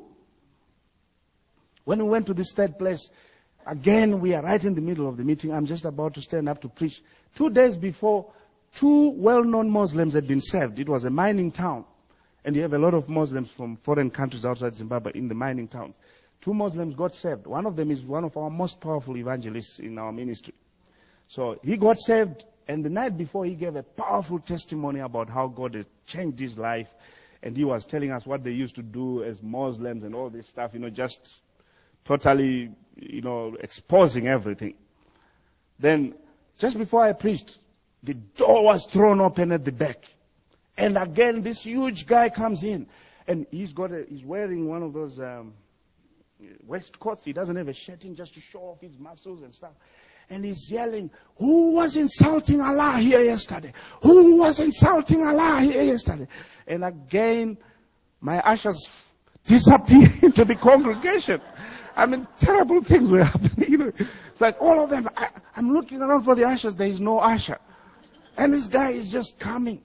When 1.85 2.03
we 2.03 2.09
went 2.09 2.27
to 2.27 2.35
this 2.35 2.53
third 2.53 2.79
place, 2.79 3.11
again, 3.67 4.21
we 4.21 4.35
are 4.35 4.43
right 4.43 4.63
in 4.63 4.75
the 4.75 4.81
middle 4.81 5.09
of 5.09 5.17
the 5.17 5.25
meeting. 5.25 5.53
I'm 5.53 5.67
just 5.67 5.85
about 5.85 6.15
to 6.15 6.23
stand 6.23 6.49
up 6.49 6.61
to 6.63 6.69
preach. 6.69 7.03
Two 7.35 7.51
days 7.51 7.77
before, 7.77 8.33
two 8.75 9.11
well-known 9.11 9.71
Muslims 9.71 10.15
had 10.15 10.27
been 10.27 10.41
saved. 10.41 10.79
It 10.81 10.89
was 10.89 11.05
a 11.05 11.11
mining 11.11 11.53
town. 11.53 11.85
And 12.45 12.55
you 12.55 12.63
have 12.63 12.75
a 12.75 12.79
lot 12.79 12.95
of 12.95 13.09
Muslims 13.09 13.51
from 13.51 13.77
foreign 13.77 14.11
countries 14.11 14.45
outside 14.45 14.75
Zimbabwe 14.75 15.13
in 15.15 15.29
the 15.29 15.35
mining 15.35 15.69
towns. 15.69 15.97
Two 16.41 16.53
Muslims 16.53 16.95
got 16.95 17.15
saved. 17.15 17.47
One 17.47 17.65
of 17.65 17.75
them 17.77 17.91
is 17.91 18.03
one 18.03 18.25
of 18.25 18.37
our 18.37 18.51
most 18.51 18.81
powerful 18.81 19.17
evangelists 19.17 19.79
in 19.79 19.99
our 19.99 20.13
ministry. 20.13 20.55
So 21.29 21.59
he 21.63 21.77
got 21.77 21.99
saved, 21.99 22.45
and 22.69 22.85
the 22.85 22.91
night 22.91 23.17
before 23.17 23.45
he 23.45 23.55
gave 23.55 23.77
a 23.77 23.83
powerful 23.83 24.39
testimony 24.39 25.01
about 25.01 25.29
how 25.29 25.49
God 25.49 25.75
had 25.75 25.87
changed 26.07 26.39
his 26.39 26.59
life. 26.59 26.89
and 27.45 27.55
he 27.55 27.65
was 27.65 27.85
telling 27.85 28.11
us 28.11 28.27
what 28.27 28.43
they 28.43 28.53
used 28.53 28.75
to 28.77 28.83
do 28.83 29.23
as 29.23 29.43
Muslims 29.43 30.03
and 30.03 30.15
all 30.15 30.31
this 30.31 30.49
stuff, 30.49 30.73
you 30.73 30.81
know, 30.81 30.89
just 30.89 31.43
totally, 32.05 32.71
you 32.97 33.21
know, 33.21 33.55
exposing 33.61 34.27
everything. 34.27 34.75
Then, 35.79 36.15
just 36.59 36.79
before 36.79 37.03
I 37.03 37.13
preached, 37.13 37.59
the 38.03 38.15
door 38.15 38.65
was 38.65 38.87
thrown 38.87 39.21
open 39.21 39.53
at 39.53 39.63
the 39.63 39.73
back. 39.73 40.07
And 40.79 40.97
again, 40.97 41.43
this 41.43 41.63
huge 41.63 42.07
guy 42.07 42.31
comes 42.31 42.63
in. 42.65 42.87
And 43.29 43.47
he's 43.51 43.75
got 43.75 43.93
a, 43.93 44.07
he's 44.09 44.25
wearing 44.25 44.67
one 44.67 44.83
of 44.83 44.95
those, 44.95 45.21
um, 45.21 45.53
waistcoats. 46.67 47.25
He 47.25 47.35
doesn't 47.35 47.57
have 47.57 47.69
a 47.69 47.75
shirt 47.75 48.07
in 48.07 48.15
just 48.15 48.35
to 48.35 48.41
show 48.41 48.61
off 48.61 48.81
his 48.81 48.99
muscles 48.99 49.43
and 49.43 49.55
stuff. 49.55 49.73
And 50.31 50.45
he's 50.45 50.71
yelling, 50.71 51.11
who 51.37 51.73
was 51.73 51.97
insulting 51.97 52.61
Allah 52.61 52.99
here 52.99 53.23
yesterday? 53.23 53.73
Who 54.03 54.37
was 54.37 54.61
insulting 54.61 55.25
Allah 55.25 55.61
here 55.61 55.83
yesterday? 55.83 56.29
And 56.67 56.85
again, 56.85 57.59
my 58.21 58.39
ashes 58.39 59.05
disappear 59.47 60.09
into 60.23 60.45
the 60.45 60.55
congregation. 60.55 61.41
I 61.97 62.07
mean, 62.07 62.27
terrible 62.41 62.83
things 62.83 63.11
were 63.11 63.25
happening. 63.25 63.71
You 63.71 63.79
know, 63.79 63.93
it's 63.97 64.41
like 64.41 64.61
all 64.61 64.83
of 64.83 64.91
them. 64.91 65.09
I, 65.17 65.29
I'm 65.57 65.73
looking 65.73 66.03
around 66.03 66.23
for 66.23 66.35
the 66.35 66.45
ashes. 66.45 66.75
There 66.75 66.89
is 66.89 67.01
no 67.01 67.19
usher. 67.19 67.59
And 68.37 68.53
this 68.53 68.67
guy 68.67 68.91
is 68.91 69.13
just 69.13 69.39
coming. 69.39 69.83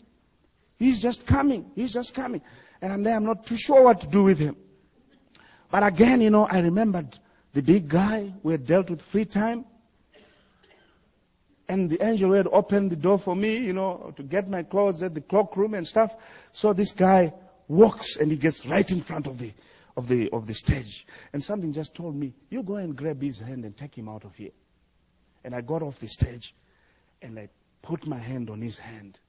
He's 0.77 1.01
just 1.01 1.27
coming. 1.27 1.71
He's 1.75 1.93
just 1.93 2.15
coming. 2.15 2.41
And 2.81 2.91
I'm 2.91 3.03
there. 3.03 3.15
I'm 3.15 3.25
not 3.25 3.45
too 3.45 3.57
sure 3.57 3.83
what 3.83 4.01
to 4.01 4.07
do 4.07 4.23
with 4.23 4.39
him. 4.39 4.55
But 5.69 5.83
again, 5.83 6.21
you 6.21 6.29
know, 6.29 6.47
I 6.49 6.59
remembered 6.59 7.19
the 7.53 7.61
big 7.61 7.87
guy 7.87 8.33
we 8.41 8.53
had 8.53 8.65
dealt 8.65 8.89
with 8.89 9.01
free 9.01 9.25
time. 9.25 9.65
And 11.69 11.87
the 11.87 12.03
angel 12.03 12.33
had 12.33 12.47
opened 12.47 12.89
the 12.89 12.95
door 12.95 13.19
for 13.19 13.35
me, 13.35 13.57
you 13.57 13.73
know, 13.73 14.11
to 14.17 14.23
get 14.23 14.49
my 14.49 14.63
clothes 14.63 15.03
at 15.03 15.13
the 15.13 15.21
cloakroom 15.21 15.75
and 15.75 15.87
stuff. 15.87 16.15
So 16.51 16.73
this 16.73 16.93
guy 16.93 17.31
walks 17.67 18.17
and 18.17 18.31
he 18.31 18.37
gets 18.37 18.65
right 18.65 18.89
in 18.89 19.01
front 19.01 19.27
of 19.27 19.37
the, 19.37 19.53
of 19.95 20.07
the, 20.07 20.31
of 20.31 20.47
the 20.47 20.55
stage. 20.55 21.05
And 21.31 21.43
something 21.43 21.71
just 21.71 21.93
told 21.93 22.15
me, 22.15 22.33
you 22.49 22.63
go 22.63 22.77
and 22.77 22.95
grab 22.95 23.21
his 23.21 23.37
hand 23.37 23.65
and 23.65 23.77
take 23.77 23.95
him 23.95 24.09
out 24.09 24.25
of 24.25 24.33
here. 24.35 24.49
And 25.43 25.53
I 25.53 25.61
got 25.61 25.83
off 25.83 25.99
the 25.99 26.07
stage 26.07 26.55
and 27.21 27.37
I 27.37 27.49
put 27.83 28.07
my 28.07 28.17
hand 28.17 28.49
on 28.49 28.61
his 28.61 28.79
hand 28.79 29.19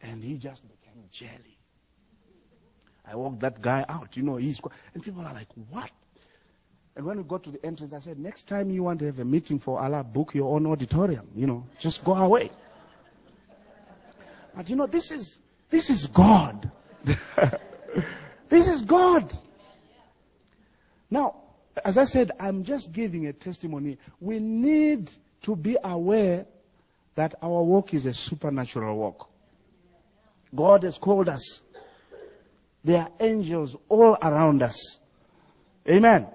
and 0.00 0.24
he 0.24 0.38
just 0.38 0.62
became 0.66 1.04
jelly. 1.12 1.58
I 3.06 3.14
walked 3.16 3.40
that 3.40 3.60
guy 3.60 3.84
out, 3.86 4.16
you 4.16 4.22
know, 4.22 4.36
he's, 4.36 4.58
and 4.94 5.02
people 5.02 5.20
are 5.20 5.34
like, 5.34 5.48
what? 5.68 5.90
And 6.96 7.04
when 7.04 7.16
we 7.16 7.24
got 7.24 7.42
to 7.44 7.50
the 7.50 7.64
entrance, 7.64 7.92
I 7.92 7.98
said, 7.98 8.18
next 8.18 8.46
time 8.46 8.70
you 8.70 8.82
want 8.84 9.00
to 9.00 9.06
have 9.06 9.18
a 9.18 9.24
meeting 9.24 9.58
for 9.58 9.80
Allah, 9.80 10.04
book 10.04 10.34
your 10.34 10.54
own 10.54 10.66
auditorium, 10.66 11.26
you 11.34 11.46
know, 11.46 11.66
just 11.78 12.04
go 12.04 12.14
away. 12.14 12.50
But 14.54 14.70
you 14.70 14.76
know, 14.76 14.86
this 14.86 15.10
is, 15.10 15.38
this 15.70 15.90
is 15.90 16.06
God. 16.06 16.70
this 18.48 18.68
is 18.68 18.82
God. 18.82 19.32
Now, 21.10 21.36
as 21.84 21.98
I 21.98 22.04
said, 22.04 22.30
I'm 22.38 22.62
just 22.62 22.92
giving 22.92 23.26
a 23.26 23.32
testimony. 23.32 23.98
We 24.20 24.38
need 24.38 25.10
to 25.42 25.56
be 25.56 25.76
aware 25.82 26.46
that 27.16 27.34
our 27.42 27.62
walk 27.62 27.94
is 27.94 28.06
a 28.06 28.14
supernatural 28.14 28.96
walk. 28.96 29.28
God 30.54 30.84
has 30.84 30.98
called 30.98 31.28
us 31.28 31.62
there 32.84 33.00
are 33.00 33.10
angels 33.18 33.76
all 33.88 34.16
around 34.22 34.62
us. 34.62 34.98
Amen. 35.88 36.26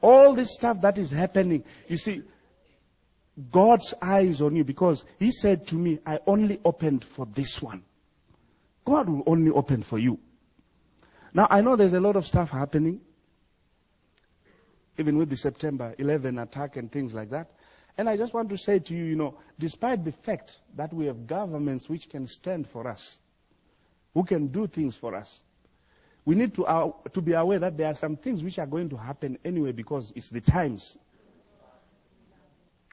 All 0.00 0.34
this 0.34 0.54
stuff 0.54 0.80
that 0.82 0.98
is 0.98 1.10
happening, 1.10 1.64
you 1.88 1.96
see, 1.96 2.22
God's 3.50 3.94
eyes 4.02 4.42
on 4.42 4.56
you 4.56 4.64
because 4.64 5.04
He 5.18 5.30
said 5.30 5.66
to 5.68 5.76
me, 5.76 5.98
I 6.04 6.18
only 6.26 6.60
opened 6.64 7.04
for 7.04 7.26
this 7.26 7.62
one. 7.62 7.82
God 8.84 9.08
will 9.08 9.22
only 9.26 9.50
open 9.50 9.82
for 9.82 9.98
you. 9.98 10.18
Now 11.34 11.46
I 11.50 11.60
know 11.60 11.76
there's 11.76 11.94
a 11.94 12.00
lot 12.00 12.16
of 12.16 12.26
stuff 12.26 12.50
happening, 12.50 13.00
even 14.96 15.18
with 15.18 15.30
the 15.30 15.36
September 15.36 15.94
11 15.98 16.38
attack 16.38 16.76
and 16.76 16.90
things 16.90 17.14
like 17.14 17.30
that. 17.30 17.50
And 17.96 18.08
I 18.08 18.16
just 18.16 18.32
want 18.32 18.48
to 18.50 18.56
say 18.56 18.78
to 18.78 18.94
you, 18.94 19.04
you 19.04 19.16
know, 19.16 19.34
despite 19.58 20.04
the 20.04 20.12
fact 20.12 20.60
that 20.76 20.92
we 20.92 21.06
have 21.06 21.26
governments 21.26 21.88
which 21.88 22.08
can 22.08 22.26
stand 22.26 22.68
for 22.68 22.86
us, 22.86 23.18
who 24.14 24.24
can 24.24 24.48
do 24.48 24.66
things 24.66 24.96
for 24.96 25.14
us. 25.14 25.42
We 26.28 26.34
need 26.34 26.56
to, 26.56 26.66
uh, 26.66 26.92
to 27.14 27.22
be 27.22 27.32
aware 27.32 27.58
that 27.58 27.78
there 27.78 27.86
are 27.86 27.94
some 27.94 28.14
things 28.18 28.42
which 28.42 28.58
are 28.58 28.66
going 28.66 28.90
to 28.90 28.98
happen 28.98 29.38
anyway 29.46 29.72
because 29.72 30.12
it's 30.14 30.28
the 30.28 30.42
times. 30.42 30.98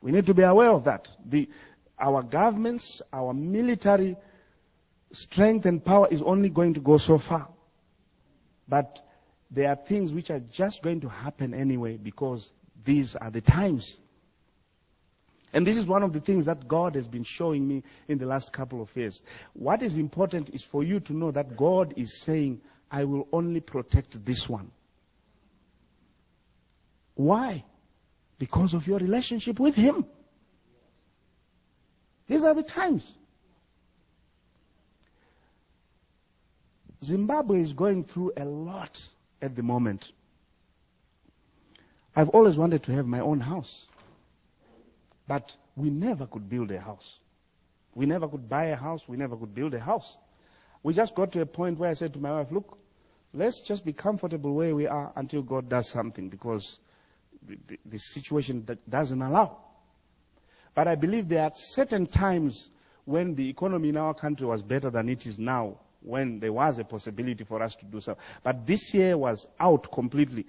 We 0.02 0.14
need 0.14 0.28
to 0.28 0.34
be 0.34 0.44
aware 0.44 0.70
of 0.70 0.86
that. 0.86 1.12
The, 1.26 1.50
our 2.00 2.24
governments, 2.24 3.02
our 3.12 3.34
military 3.34 4.16
strength 5.12 5.66
and 5.66 5.84
power 5.84 6.08
is 6.10 6.22
only 6.22 6.48
going 6.48 6.76
to 6.76 6.80
go 6.80 6.98
so 6.98 7.18
far. 7.18 7.50
But 8.70 9.06
there 9.52 9.68
are 9.68 9.76
things 9.76 10.14
which 10.14 10.30
are 10.30 10.40
just 10.40 10.82
going 10.82 11.02
to 11.02 11.10
happen 11.10 11.54
anyway 11.54 11.98
because 11.98 12.54
these 12.86 13.18
are 13.18 13.32
the 13.32 13.42
times. 13.42 14.00
And 15.52 15.68
this 15.68 15.76
is 15.76 15.86
one 15.86 16.04
of 16.04 16.14
the 16.14 16.22
things 16.22 16.46
that 16.46 16.70
God 16.70 16.96
has 16.96 17.10
been 17.10 17.26
showing 17.26 17.68
me 17.68 17.84
in 18.08 18.18
the 18.18 18.28
last 18.28 18.54
couple 18.54 18.82
of 18.82 18.96
years. 18.96 19.22
What 19.52 19.84
is 19.84 19.98
important 19.98 20.52
is 20.52 20.64
for 20.64 20.86
you 20.86 21.02
to 21.02 21.14
know 21.14 21.32
that 21.32 21.58
God 21.58 21.96
is 21.98 22.22
saying, 22.22 22.62
I 22.92 23.04
will 23.04 23.28
only 23.32 23.60
protect 23.60 24.24
this 24.26 24.48
one. 24.48 24.72
Why? 27.16 27.64
Because 28.38 28.74
of 28.74 28.88
your 28.88 29.00
relationship 29.00 29.60
with 29.60 29.76
Him. 29.76 30.06
These 32.28 32.44
are 32.44 32.54
the 32.54 32.64
times. 32.64 33.18
Zimbabwe 37.04 37.62
is 37.62 37.74
going 37.74 38.04
through 38.04 38.34
a 38.36 38.46
lot 38.46 39.02
at 39.42 39.56
the 39.56 39.64
moment. 39.64 40.12
I've 42.16 42.30
always 42.30 42.58
wanted 42.58 42.84
to 42.84 42.94
have 42.94 43.06
my 43.06 43.20
own 43.20 43.40
house. 43.40 43.88
But 45.28 45.56
we 45.76 45.90
never 45.90 46.26
could 46.26 46.50
build 46.50 46.72
a 46.72 46.80
house. 46.80 47.20
We 47.94 48.06
never 48.06 48.28
could 48.28 48.48
buy 48.48 48.66
a 48.66 48.76
house. 48.76 49.08
We 49.08 49.18
never 49.18 49.36
could 49.36 49.54
build 49.54 49.74
a 49.74 49.80
house. 49.80 50.18
We 50.86 50.94
just 50.94 51.16
got 51.16 51.32
to 51.32 51.42
a 51.42 51.48
point 51.48 51.80
where 51.80 51.90
I 51.90 51.96
said 51.96 52.14
to 52.14 52.20
my 52.20 52.30
wife, 52.30 52.52
look, 52.52 52.78
let's 53.34 53.60
just 53.60 53.84
be 53.84 53.92
comfortable 53.92 54.54
where 54.54 54.76
we 54.76 54.86
are 54.86 55.12
until 55.16 55.42
God 55.42 55.68
does 55.68 55.90
something 55.90 56.30
because 56.30 56.78
the, 57.42 57.58
the, 57.66 57.80
the 57.88 57.98
situation 57.98 58.68
doesn't 58.88 59.20
allow. 59.20 59.58
But 60.76 60.88
I 60.88 60.94
believe 60.94 61.28
there 61.28 61.42
are 61.42 61.52
certain 61.56 62.06
times 62.06 62.70
when 63.06 63.34
the 63.34 63.50
economy 63.50 63.90
in 63.90 63.98
our 63.98 64.14
country 64.14 64.46
was 64.46 64.62
better 64.62 64.92
than 64.92 65.10
it 65.10 65.26
is 65.26 65.40
now, 65.40 65.80
when 66.02 66.40
there 66.40 66.54
was 66.54 66.78
a 66.78 66.84
possibility 66.84 67.44
for 67.44 67.64
us 67.64 67.76
to 67.78 67.86
do 67.86 68.00
so. 68.00 68.16
But 68.44 68.68
this 68.68 68.94
year 68.94 69.18
was 69.18 69.48
out 69.60 69.92
completely. 69.92 70.46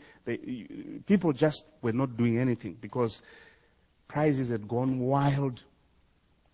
people 1.07 1.33
just 1.33 1.65
were 1.81 1.95
not 1.95 2.15
doing 2.19 2.39
anything 2.39 2.77
because 2.79 3.23
prices 4.07 4.51
had 4.51 4.69
gone 4.69 4.99
wild. 4.99 5.65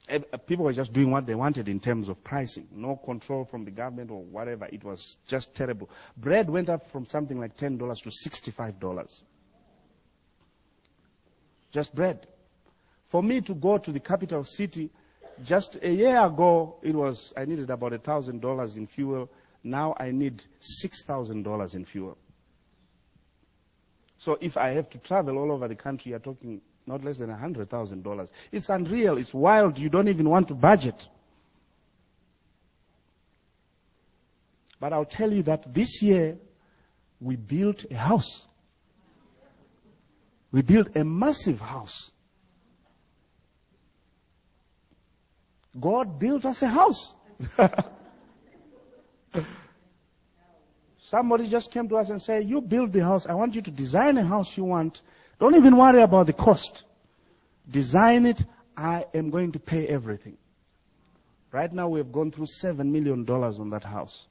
Uh, 0.09 0.19
people 0.47 0.65
were 0.65 0.73
just 0.73 0.93
doing 0.93 1.11
what 1.11 1.27
they 1.27 1.35
wanted 1.35 1.69
in 1.69 1.79
terms 1.79 2.09
of 2.09 2.23
pricing. 2.25 2.67
No 2.75 2.97
control 2.97 3.45
from 3.45 3.65
the 3.65 3.71
government 3.71 4.11
or 4.11 4.23
whatever. 4.23 4.67
It 4.67 4.83
was 4.83 5.19
just 5.29 5.55
terrible. 5.55 5.89
Bread 6.17 6.51
went 6.51 6.69
up 6.69 6.91
from 6.91 7.07
something 7.07 7.39
like 7.39 7.57
$10 7.57 7.79
to 8.03 8.11
$65. 8.11 9.23
Just 11.71 11.95
bread. 11.95 12.27
For 13.07 13.23
me 13.23 13.41
to 13.43 13.55
go 13.55 13.79
to 13.79 13.93
the 13.93 14.01
capital 14.01 14.43
city, 14.45 14.91
just 15.45 15.79
a 15.83 15.91
year 15.91 16.19
ago, 16.25 16.77
it 16.83 16.95
was, 16.95 17.33
I 17.37 17.45
needed 17.45 17.71
about 17.71 17.93
$1,000 17.93 18.77
in 18.77 18.87
fuel. 18.87 19.31
Now 19.63 19.95
I 19.99 20.11
need 20.11 20.45
$6,000 20.61 21.75
in 21.75 21.85
fuel. 21.85 22.19
So 24.19 24.39
if 24.41 24.57
I 24.57 24.71
have 24.71 24.91
to 24.91 24.99
travel 24.99 25.39
all 25.39 25.53
over 25.53 25.69
the 25.69 25.75
country, 25.75 26.11
you're 26.11 26.19
talking 26.19 26.61
not 26.87 27.05
less 27.05 27.19
than 27.19 27.31
$100,000. 27.31 28.31
It's 28.51 28.69
unreal. 28.69 29.19
It's 29.19 29.33
wild. 29.33 29.79
You 29.79 29.89
don't 29.89 30.09
even 30.09 30.29
want 30.29 30.49
to 30.49 30.55
budget. 30.55 31.09
But 34.81 34.93
I'll 34.93 35.05
tell 35.05 35.33
you 35.33 35.45
that 35.45 35.73
this 35.73 36.03
year 36.03 36.39
we 37.21 37.37
built 37.37 37.85
a 37.91 37.95
house. 37.95 38.47
We 40.51 40.63
built 40.63 40.97
a 40.97 41.05
massive 41.05 41.61
house. 41.61 42.11
God 45.79 46.19
built 46.19 46.45
us 46.45 46.63
a 46.63 46.69
house. 46.69 47.15
Somebody 50.99 51.49
just 51.49 51.71
came 51.71 51.89
to 51.89 51.97
us 51.97 52.11
and 52.11 52.21
said, 52.21 52.45
you 52.49 52.61
build 52.61 52.93
the 52.93 53.05
house. 53.05 53.27
I 53.27 53.35
want 53.35 53.55
you 53.55 53.63
to 53.63 53.71
design 53.71 54.19
a 54.19 54.25
house 54.25 54.57
you 54.57 54.65
want 54.65 55.01
don't 55.43 55.57
even 55.57 55.77
worry 55.77 56.01
about 56.01 56.27
the 56.27 56.33
cost. 56.33 56.85
Design 57.69 58.27
it. 58.27 58.45
I 58.77 59.07
am 59.13 59.31
going 59.31 59.51
to 59.53 59.59
pay 59.59 59.89
everything. 59.89 60.39
Right 61.51 61.73
now 61.73 61.89
we 61.89 61.99
have 61.99 62.13
gone 62.13 62.31
through 62.31 62.47
seven 62.47 62.93
million 62.93 63.25
dollars 63.25 63.59
on 63.59 63.71
that 63.71 63.83
house. 63.83 64.29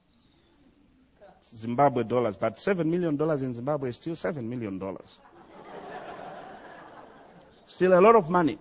Zimbabwe 1.54 2.04
dollars, 2.04 2.38
but 2.38 2.60
seven 2.60 2.89
million 2.89 3.17
dollars 3.17 3.41
in 3.41 3.54
Zimbabwe 3.54 3.89
is 3.89 3.97
still 3.97 4.15
seven 4.15 4.50
million 4.50 4.80
dollars. 4.80 5.19
still 7.67 8.00
a 8.00 8.00
lot 8.00 8.15
of 8.15 8.30
money. 8.30 8.58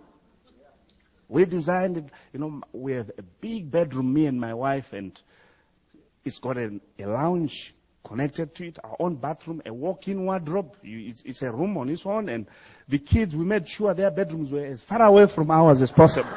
We 1.28 1.44
designed 1.44 1.98
it, 1.98 2.06
you 2.32 2.40
know, 2.40 2.60
we 2.72 2.94
have 2.94 3.12
a 3.16 3.22
big 3.22 3.70
bedroom, 3.70 4.12
me 4.12 4.26
and 4.26 4.40
my 4.40 4.54
wife, 4.54 4.92
and 4.92 5.16
It's 6.24 6.40
got 6.40 6.58
a, 6.58 6.80
a 6.98 7.06
lounge 7.06 7.74
connected 8.04 8.54
to 8.56 8.68
it, 8.68 8.78
our 8.82 8.96
own 8.98 9.16
bathroom, 9.16 9.62
a 9.66 9.72
walk-in 9.72 10.24
wardrobe. 10.24 10.74
It's, 10.82 11.22
it's 11.22 11.42
a 11.42 11.52
room 11.52 11.76
on 11.76 11.88
its 11.88 12.06
own, 12.06 12.28
and 12.28 12.46
the 12.88 12.98
kids, 12.98 13.36
we 13.36 13.44
made 13.44 13.68
sure 13.68 13.94
their 13.94 14.10
bedrooms 14.10 14.52
were 14.52 14.64
as 14.64 14.82
far 14.82 15.02
away 15.02 15.26
from 15.26 15.50
ours 15.50 15.82
as 15.82 15.90
possible. 15.90 16.30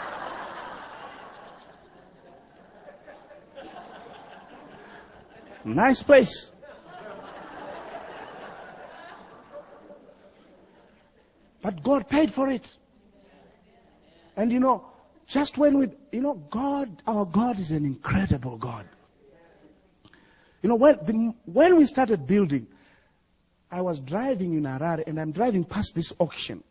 nice 5.65 6.03
place. 6.03 6.51
But 11.61 11.81
God 11.81 12.09
paid 12.09 12.31
for 12.31 12.49
it. 12.49 12.75
And 14.35 14.51
you 14.51 14.59
know, 14.59 14.85
just 15.27 15.57
when 15.57 15.77
we, 15.77 15.87
you 16.11 16.21
know, 16.21 16.33
God, 16.33 17.01
our 17.07 17.25
God 17.25 17.57
is 17.57 17.71
an 17.71 17.85
incredible 17.85 18.57
God. 18.57 18.85
You 20.63 20.69
know, 20.69 20.75
when, 20.75 20.97
the, 21.03 21.33
when 21.45 21.75
we 21.75 21.85
started 21.85 22.25
building, 22.25 22.67
I 23.69 23.81
was 23.81 23.99
driving 23.99 24.53
in 24.53 24.63
Harare 24.63 25.03
and 25.05 25.19
I'm 25.19 25.33
driving 25.33 25.65
past 25.65 25.93
this 25.93 26.13
auction. 26.19 26.63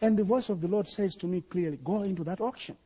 And 0.00 0.16
the 0.16 0.24
voice 0.24 0.48
of 0.48 0.60
the 0.60 0.68
Lord 0.68 0.86
says 0.86 1.16
to 1.16 1.26
me 1.26 1.42
clearly, 1.42 1.78
go 1.82 2.04
into 2.04 2.24
that 2.24 2.40
auction. 2.40 2.76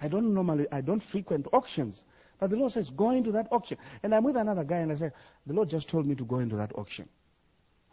I 0.00 0.08
don't 0.08 0.32
normally, 0.32 0.66
I 0.72 0.80
don't 0.80 1.02
frequent 1.02 1.46
auctions. 1.52 2.02
But 2.38 2.48
the 2.48 2.56
Lord 2.56 2.72
says, 2.72 2.88
go 2.88 3.10
into 3.10 3.32
that 3.32 3.48
auction. 3.52 3.76
And 4.02 4.14
I'm 4.14 4.24
with 4.24 4.36
another 4.36 4.64
guy 4.64 4.78
and 4.78 4.92
I 4.92 4.94
said, 4.94 5.12
the 5.46 5.52
Lord 5.52 5.68
just 5.68 5.90
told 5.90 6.06
me 6.06 6.14
to 6.14 6.24
go 6.24 6.38
into 6.38 6.56
that 6.56 6.72
auction. 6.74 7.06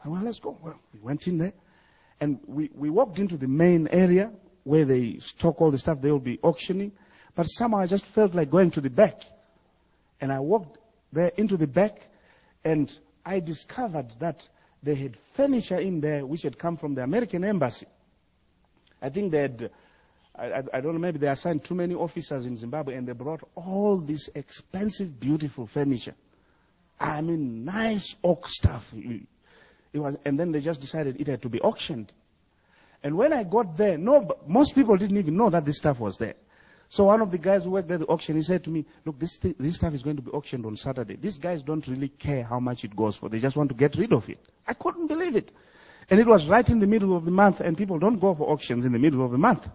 Said, 0.02 0.12
well, 0.12 0.22
let's 0.22 0.40
go. 0.40 0.58
Well, 0.62 0.80
we 0.94 1.02
went 1.02 1.28
in 1.28 1.38
there 1.38 1.54
and 2.22 2.40
we, 2.48 2.70
we 2.74 2.90
walked 2.90 3.20
into 3.20 3.36
the 3.36 3.48
main 3.48 3.90
area 3.90 4.32
where 4.64 4.86
they 4.86 5.20
stock 5.20 5.62
all 5.62 5.70
the 5.70 5.78
stuff 5.78 6.00
they 6.00 6.12
will 6.12 6.20
be 6.20 6.40
auctioning. 6.42 6.94
But 7.36 7.44
somehow 7.44 7.80
I 7.80 7.88
just 7.88 8.06
felt 8.06 8.34
like 8.34 8.50
going 8.50 8.72
to 8.72 8.82
the 8.82 8.90
back. 8.90 9.22
And 10.20 10.32
I 10.32 10.40
walked 10.40 10.78
there 11.14 11.32
into 11.38 11.58
the 11.58 11.68
back 11.68 12.08
and 12.64 12.98
I 13.26 13.40
discovered 13.40 14.14
that 14.20 14.48
they 14.84 14.96
had 14.96 15.18
furniture 15.18 15.80
in 15.80 16.02
there 16.02 16.26
which 16.26 16.44
had 16.44 16.58
come 16.58 16.78
from 16.78 16.96
the 16.96 17.04
American 17.04 17.44
embassy. 17.44 17.88
I 19.02 19.10
think 19.10 19.32
they 19.32 19.42
had, 19.42 19.72
I, 20.36 20.64
I, 20.74 20.82
don't 20.82 20.94
know, 20.94 21.00
maybe 21.00 21.20
they 21.20 21.28
assigned 21.28 21.64
too 21.64 21.76
many 21.76 21.94
officers 21.94 22.46
in 22.46 22.58
Zimbabwe 22.58 22.96
and 22.96 23.08
they 23.08 23.14
brought 23.14 23.42
all 23.56 23.98
this 23.98 24.30
expensive, 24.34 25.20
beautiful 25.20 25.68
furniture. 25.68 26.16
I 27.00 27.22
mean, 27.22 27.64
nice 27.64 28.16
oak 28.24 28.50
stuff. 28.50 28.92
It 28.96 30.00
was, 30.00 30.18
and 30.26 30.40
then 30.40 30.52
they 30.52 30.62
just 30.62 30.82
decided 30.82 31.20
it 31.20 31.28
had 31.28 31.42
to 31.44 31.50
be 31.50 31.62
auctioned. 31.62 32.12
And 33.04 33.16
when 33.16 33.34
I 33.34 33.44
got 33.44 33.78
there, 33.78 33.98
no, 33.98 34.28
most 34.48 34.74
people 34.74 34.98
didn't 34.98 35.18
even 35.18 35.38
know 35.38 35.50
that 35.50 35.66
this 35.66 35.78
stuff 35.78 36.00
was 36.00 36.18
there. 36.18 36.36
So 36.90 37.04
one 37.06 37.22
of 37.22 37.32
the 37.32 37.38
guys 37.38 37.66
who 37.66 37.72
worked 37.72 37.92
at 37.92 38.00
the 38.00 38.06
auction, 38.06 38.38
he 38.38 38.44
said 38.44 38.64
to 38.64 38.70
me, 38.70 38.86
look, 39.06 39.20
this, 39.20 39.38
th- 39.38 39.58
this 39.60 39.76
stuff 39.76 39.94
is 39.94 40.04
going 40.04 40.16
to 40.16 40.22
be 40.22 40.32
auctioned 40.32 40.66
on 40.66 40.78
Saturday. 40.78 41.18
These 41.18 41.38
guys 41.38 41.62
don't 41.62 41.86
really 41.88 42.08
care 42.08 42.44
how 42.44 42.60
much 42.60 42.86
it 42.86 42.96
goes 42.96 43.18
for. 43.18 43.28
They 43.28 43.40
just 43.40 43.58
want 43.58 43.70
to 43.70 43.76
get 43.76 43.96
rid 43.98 44.14
of 44.14 44.30
it. 44.30 44.40
I 44.66 44.74
couldn't 44.74 45.08
believe 45.08 45.36
it. 45.36 45.52
And 46.10 46.20
it 46.20 46.26
was 46.26 46.48
right 46.48 46.68
in 46.70 46.80
the 46.80 46.88
middle 46.88 47.16
of 47.16 47.26
the 47.26 47.32
month, 47.32 47.60
and 47.60 47.78
people 47.78 48.00
don't 48.00 48.20
go 48.20 48.34
for 48.34 48.50
auctions 48.50 48.86
in 48.86 48.94
the 48.94 49.00
middle 49.00 49.24
of 49.26 49.32
the 49.32 49.38
month. 49.38 49.68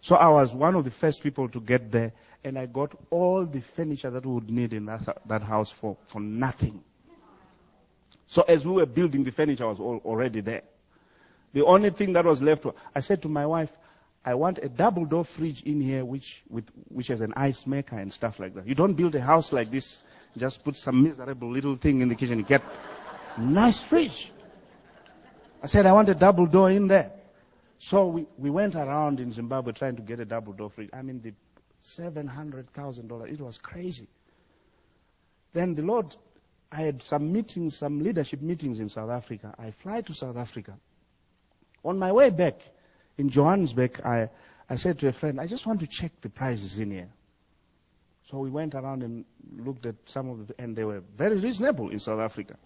So 0.00 0.16
I 0.16 0.28
was 0.28 0.54
one 0.54 0.74
of 0.74 0.84
the 0.84 0.90
first 0.90 1.22
people 1.22 1.48
to 1.50 1.60
get 1.60 1.92
there, 1.92 2.12
and 2.42 2.58
I 2.58 2.64
got 2.64 2.98
all 3.10 3.44
the 3.44 3.60
furniture 3.60 4.10
that 4.10 4.24
we 4.24 4.32
would 4.32 4.50
need 4.50 4.72
in 4.72 4.86
that, 4.86 5.18
that 5.26 5.42
house 5.42 5.70
for, 5.70 5.98
for 6.08 6.20
nothing. 6.20 6.82
So 8.26 8.42
as 8.48 8.66
we 8.66 8.72
were 8.72 8.86
building, 8.86 9.24
the 9.24 9.32
furniture 9.32 9.64
I 9.64 9.68
was 9.68 9.80
all, 9.80 10.00
already 10.04 10.40
there. 10.40 10.62
The 11.52 11.64
only 11.66 11.90
thing 11.90 12.14
that 12.14 12.24
was 12.24 12.40
left, 12.40 12.64
I 12.94 13.00
said 13.00 13.20
to 13.22 13.28
my 13.28 13.44
wife, 13.44 13.70
I 14.24 14.34
want 14.34 14.58
a 14.62 14.68
double 14.68 15.04
door 15.04 15.24
fridge 15.24 15.62
in 15.62 15.80
here 15.80 16.04
which, 16.04 16.42
with, 16.48 16.68
which 16.88 17.08
has 17.08 17.20
an 17.20 17.32
ice 17.36 17.66
maker 17.66 17.98
and 17.98 18.12
stuff 18.12 18.38
like 18.38 18.54
that. 18.54 18.66
You 18.66 18.74
don't 18.74 18.94
build 18.94 19.14
a 19.16 19.20
house 19.20 19.52
like 19.52 19.70
this, 19.70 20.00
just 20.36 20.62
put 20.62 20.76
some 20.76 21.02
miserable 21.02 21.50
little 21.50 21.74
thing 21.74 22.00
in 22.00 22.08
the 22.08 22.14
kitchen, 22.14 22.38
you 22.38 22.44
get 22.44 22.62
nice 23.36 23.82
fridge. 23.82 24.32
I 25.62 25.66
said, 25.66 25.86
I 25.86 25.92
want 25.92 26.08
a 26.08 26.14
double 26.14 26.46
door 26.46 26.70
in 26.70 26.86
there. 26.86 27.12
So 27.78 28.06
we, 28.06 28.26
we 28.38 28.50
went 28.50 28.76
around 28.76 29.18
in 29.18 29.32
Zimbabwe 29.32 29.72
trying 29.72 29.96
to 29.96 30.02
get 30.02 30.20
a 30.20 30.24
double 30.24 30.52
door 30.52 30.70
fridge. 30.70 30.90
I 30.92 31.02
mean, 31.02 31.20
the 31.20 31.34
$700,000, 31.84 33.32
it 33.32 33.40
was 33.40 33.58
crazy. 33.58 34.06
Then 35.52 35.74
the 35.74 35.82
Lord, 35.82 36.16
I 36.70 36.82
had 36.82 37.02
some 37.02 37.32
meetings, 37.32 37.76
some 37.76 38.02
leadership 38.02 38.40
meetings 38.40 38.78
in 38.78 38.88
South 38.88 39.10
Africa. 39.10 39.54
I 39.58 39.72
fly 39.72 40.00
to 40.02 40.14
South 40.14 40.36
Africa. 40.36 40.78
On 41.84 41.98
my 41.98 42.12
way 42.12 42.30
back, 42.30 42.60
in 43.18 43.28
Johannesburg, 43.28 44.00
I, 44.04 44.28
I 44.68 44.76
said 44.76 44.98
to 45.00 45.08
a 45.08 45.12
friend, 45.12 45.40
I 45.40 45.46
just 45.46 45.66
want 45.66 45.80
to 45.80 45.86
check 45.86 46.12
the 46.20 46.28
prices 46.28 46.78
in 46.78 46.90
here. 46.90 47.08
So 48.30 48.38
we 48.38 48.50
went 48.50 48.74
around 48.74 49.02
and 49.02 49.24
looked 49.58 49.86
at 49.86 49.96
some 50.04 50.30
of 50.30 50.46
the, 50.46 50.54
and 50.58 50.74
they 50.76 50.84
were 50.84 51.02
very 51.16 51.38
reasonable 51.38 51.90
in 51.90 51.98
South 52.00 52.20
Africa. 52.20 52.56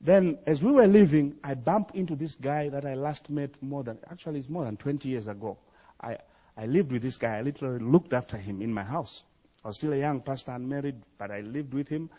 Then, 0.00 0.38
as 0.46 0.64
we 0.64 0.72
were 0.72 0.86
leaving, 0.86 1.36
I 1.44 1.54
bumped 1.54 1.94
into 1.94 2.16
this 2.16 2.34
guy 2.34 2.68
that 2.70 2.84
I 2.84 2.94
last 2.94 3.30
met 3.30 3.50
more 3.62 3.84
than, 3.84 3.98
actually 4.10 4.40
it's 4.40 4.48
more 4.48 4.64
than 4.64 4.76
20 4.76 5.08
years 5.08 5.28
ago. 5.28 5.58
I, 6.00 6.18
I 6.56 6.66
lived 6.66 6.90
with 6.90 7.02
this 7.02 7.18
guy. 7.18 7.38
I 7.38 7.42
literally 7.42 7.78
looked 7.78 8.12
after 8.12 8.36
him 8.36 8.62
in 8.62 8.72
my 8.72 8.82
house. 8.82 9.24
I 9.64 9.68
was 9.68 9.78
still 9.78 9.92
a 9.92 9.98
young 9.98 10.20
pastor, 10.20 10.52
unmarried, 10.52 10.96
but 11.18 11.30
I 11.30 11.40
lived 11.40 11.72
with 11.72 11.88
him 11.88 12.10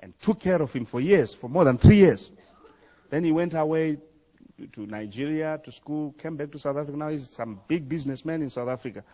and 0.00 0.12
took 0.20 0.40
care 0.40 0.60
of 0.60 0.72
him 0.72 0.84
for 0.84 1.00
years, 1.00 1.32
for 1.32 1.48
more 1.48 1.64
than 1.64 1.78
three 1.78 1.96
years. 1.96 2.30
Then 3.08 3.24
he 3.24 3.32
went 3.32 3.54
away 3.54 3.98
to 4.72 4.86
Nigeria, 4.86 5.60
to 5.64 5.72
school, 5.72 6.12
came 6.12 6.36
back 6.36 6.50
to 6.52 6.58
South 6.58 6.76
Africa. 6.76 6.96
Now 6.96 7.08
he's 7.08 7.28
some 7.28 7.60
big 7.68 7.88
businessman 7.88 8.42
in 8.42 8.50
South 8.50 8.68
Africa. 8.68 9.04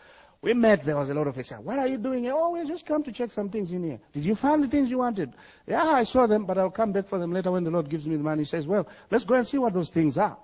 We 0.41 0.53
met, 0.53 0.83
there 0.83 0.95
was 0.95 1.09
a 1.09 1.13
lot 1.15 1.27
of 1.27 1.37
excitement. 1.37 1.65
What 1.67 1.79
are 1.79 1.87
you 1.87 1.97
doing 1.97 2.23
here? 2.23 2.33
Oh, 2.35 2.51
we 2.51 2.67
just 2.67 2.85
come 2.85 3.03
to 3.03 3.11
check 3.11 3.31
some 3.31 3.49
things 3.49 3.71
in 3.71 3.83
here. 3.83 3.99
Did 4.13 4.23
you 4.23 4.35
find 4.35 4.63
the 4.63 4.67
things 4.67 4.89
you 4.89 4.99
wanted? 4.99 5.33
Yeah, 5.65 5.83
I 5.83 6.03
saw 6.03 6.27
them, 6.27 6.45
but 6.45 6.57
I'll 6.59 6.69
come 6.69 6.91
back 6.91 7.07
for 7.07 7.17
them 7.17 7.33
later 7.33 7.51
when 7.51 7.63
the 7.63 7.71
Lord 7.71 7.89
gives 7.89 8.05
me 8.05 8.15
the 8.15 8.23
money. 8.23 8.41
He 8.41 8.47
says, 8.47 8.67
well, 8.67 8.87
let's 9.09 9.25
go 9.25 9.33
and 9.33 9.47
see 9.47 9.57
what 9.57 9.73
those 9.73 9.89
things 9.89 10.17
are. 10.17 10.37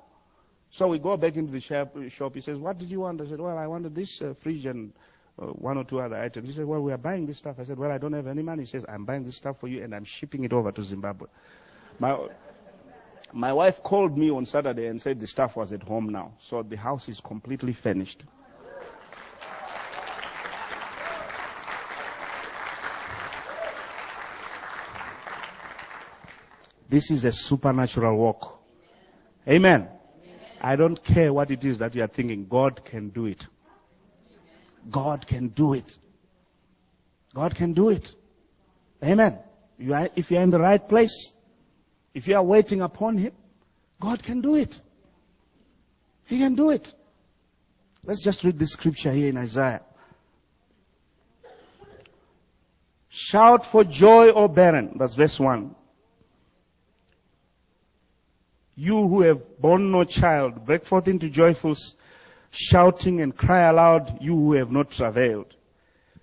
So 0.72 0.88
we 0.88 0.98
go 0.98 1.16
back 1.18 1.36
into 1.36 1.52
the 1.52 1.60
shop. 1.60 1.96
He 2.34 2.42
says, 2.42 2.58
what 2.58 2.80
did 2.80 2.90
you 2.90 3.02
want? 3.02 3.22
I 3.22 3.28
said, 3.28 3.40
well, 3.40 3.56
I 3.56 3.68
wanted 3.68 3.94
this 3.94 4.20
uh, 4.24 4.34
fridge 4.34 4.66
and 4.66 4.92
uh, 5.40 5.46
one 5.46 5.78
or 5.78 5.84
two 5.84 6.00
other 6.00 6.16
items. 6.16 6.50
He 6.50 6.56
said, 6.56 6.66
well, 6.66 6.82
we 6.82 6.92
are 6.92 6.98
buying 6.98 7.28
this 7.28 7.38
stuff. 7.38 7.58
I 7.60 7.64
said, 7.64 7.78
well, 7.78 7.92
I 7.92 8.00
don't 8.00 8.14
have 8.14 8.26
any 8.26 8.42
money. 8.42 8.64
He 8.64 8.68
says, 8.68 8.84
I'm 8.90 9.06
buying 9.06 9.24
this 9.24 9.36
stuff 9.36 9.60
for 9.60 9.68
you 9.68 9.84
and 9.84 9.94
I'm 9.94 10.06
shipping 10.06 10.44
it 10.44 10.54
over 10.54 10.72
to 10.72 10.84
Zimbabwe. 10.84 11.28
My, 12.00 12.18
my 13.34 13.52
wife 13.52 13.82
called 13.82 14.18
me 14.18 14.30
on 14.30 14.46
Saturday 14.46 14.86
and 14.86 15.02
said 15.02 15.20
the 15.20 15.28
stuff 15.28 15.56
was 15.56 15.74
at 15.74 15.82
home 15.82 16.10
now. 16.10 16.34
So 16.40 16.62
the 16.62 16.78
house 16.78 17.10
is 17.10 17.20
completely 17.20 17.74
finished. 17.74 18.24
This 26.88 27.10
is 27.10 27.26
a 27.26 27.32
supernatural 27.32 28.16
walk. 28.16 28.64
Amen. 29.48 29.90
I 30.62 30.76
don't 30.76 31.04
care 31.04 31.34
what 31.34 31.50
it 31.50 31.66
is 31.66 31.80
that 31.80 31.96
you 31.96 32.04
are 32.04 32.08
thinking. 32.08 32.46
God 32.48 32.86
can 32.86 33.10
do 33.10 33.26
it. 33.26 33.48
God 34.92 35.26
can 35.26 35.48
do 35.48 35.74
it. 35.74 35.98
God 37.34 37.56
can 37.56 37.74
do 37.74 37.90
it. 37.90 38.14
Amen. 39.04 39.40
You 39.80 39.96
are, 39.96 40.10
if 40.16 40.30
you 40.30 40.38
are 40.38 40.44
in 40.44 40.52
the 40.52 40.60
right 40.60 40.88
place, 40.88 41.36
if 42.14 42.28
you 42.28 42.36
are 42.36 42.44
waiting 42.44 42.82
upon 42.82 43.18
Him, 43.18 43.34
God 44.00 44.22
can 44.22 44.42
do 44.42 44.56
it. 44.56 44.80
He 46.26 46.40
can 46.40 46.56
do 46.56 46.70
it. 46.70 46.94
Let's 48.06 48.22
just 48.22 48.44
read 48.44 48.60
this 48.60 48.74
scripture 48.74 49.12
here 49.12 49.30
in 49.30 49.38
Isaiah. 49.38 49.82
Shout 53.10 53.66
for 53.66 53.84
joy, 53.84 54.32
O 54.32 54.48
barren. 54.48 54.96
That's 54.98 55.14
verse 55.14 55.40
1. 55.40 55.76
You 58.76 59.08
who 59.08 59.22
have 59.22 59.60
borne 59.60 59.92
no 59.92 60.04
child, 60.04 60.66
break 60.66 60.84
forth 60.84 61.08
into 61.08 61.30
joyful 61.30 61.76
shouting 62.50 63.22
and 63.22 63.36
cry 63.36 63.70
aloud, 63.70 64.18
you 64.20 64.36
who 64.36 64.54
have 64.54 64.72
not 64.72 64.92
travailed. 64.92 65.56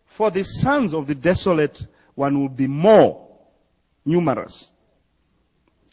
For 0.07 0.31
the 0.31 0.43
sons 0.43 0.93
of 0.93 1.07
the 1.07 1.15
desolate 1.15 1.87
one 2.15 2.41
will 2.41 2.49
be 2.49 2.67
more 2.67 3.29
numerous 4.05 4.69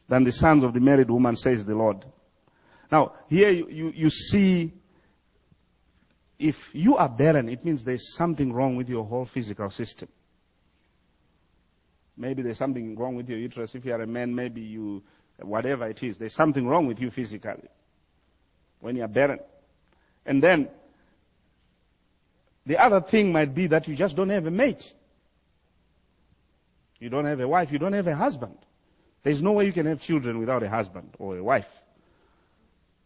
than 0.08 0.24
the 0.24 0.32
sons 0.32 0.64
of 0.64 0.74
the 0.74 0.80
married 0.80 1.10
woman, 1.10 1.36
says 1.36 1.66
the 1.66 1.76
Lord. 1.76 2.06
Now, 2.92 3.14
here 3.28 3.50
you, 3.50 3.68
you, 3.70 3.94
you 3.96 4.10
see, 4.10 4.74
if 6.40 6.74
you 6.74 6.98
are 6.98 7.10
barren, 7.10 7.50
it 7.50 7.66
means 7.66 7.84
there's 7.84 8.16
something 8.16 8.54
wrong 8.54 8.76
with 8.76 8.90
your 8.90 9.04
whole 9.04 9.26
physical 9.26 9.70
system. 9.70 10.08
Maybe 12.16 12.42
there's 12.42 12.58
something 12.58 12.96
wrong 12.98 13.16
with 13.16 13.30
your 13.30 13.38
uterus. 13.38 13.76
If 13.76 13.86
you 13.86 13.94
are 13.94 14.02
a 14.02 14.08
man, 14.08 14.34
maybe 14.34 14.62
you, 14.62 15.04
whatever 15.40 15.88
it 15.88 16.02
is, 16.02 16.18
there's 16.18 16.34
something 16.34 16.66
wrong 16.68 16.88
with 16.88 17.00
you 17.00 17.12
physically 17.12 17.70
when 18.80 18.96
you 18.96 19.04
are 19.04 19.08
barren. 19.08 19.40
And 20.26 20.42
then, 20.42 20.70
the 22.66 22.78
other 22.78 23.02
thing 23.02 23.32
might 23.32 23.54
be 23.54 23.68
that 23.68 23.88
you 23.88 23.96
just 23.96 24.16
don't 24.16 24.30
have 24.30 24.46
a 24.46 24.52
mate. 24.52 24.94
You 27.00 27.10
don't 27.10 27.26
have 27.26 27.40
a 27.40 27.48
wife, 27.48 27.72
you 27.72 27.80
don't 27.80 27.94
have 27.94 28.08
a 28.08 28.16
husband. 28.16 28.58
There's 29.28 29.42
no 29.42 29.52
way 29.52 29.66
you 29.66 29.74
can 29.74 29.88
have 29.88 30.02
children 30.02 30.40
without 30.40 30.64
a 30.64 30.70
husband 30.70 31.10
or 31.20 31.36
a 31.36 31.44
wife. 31.44 31.70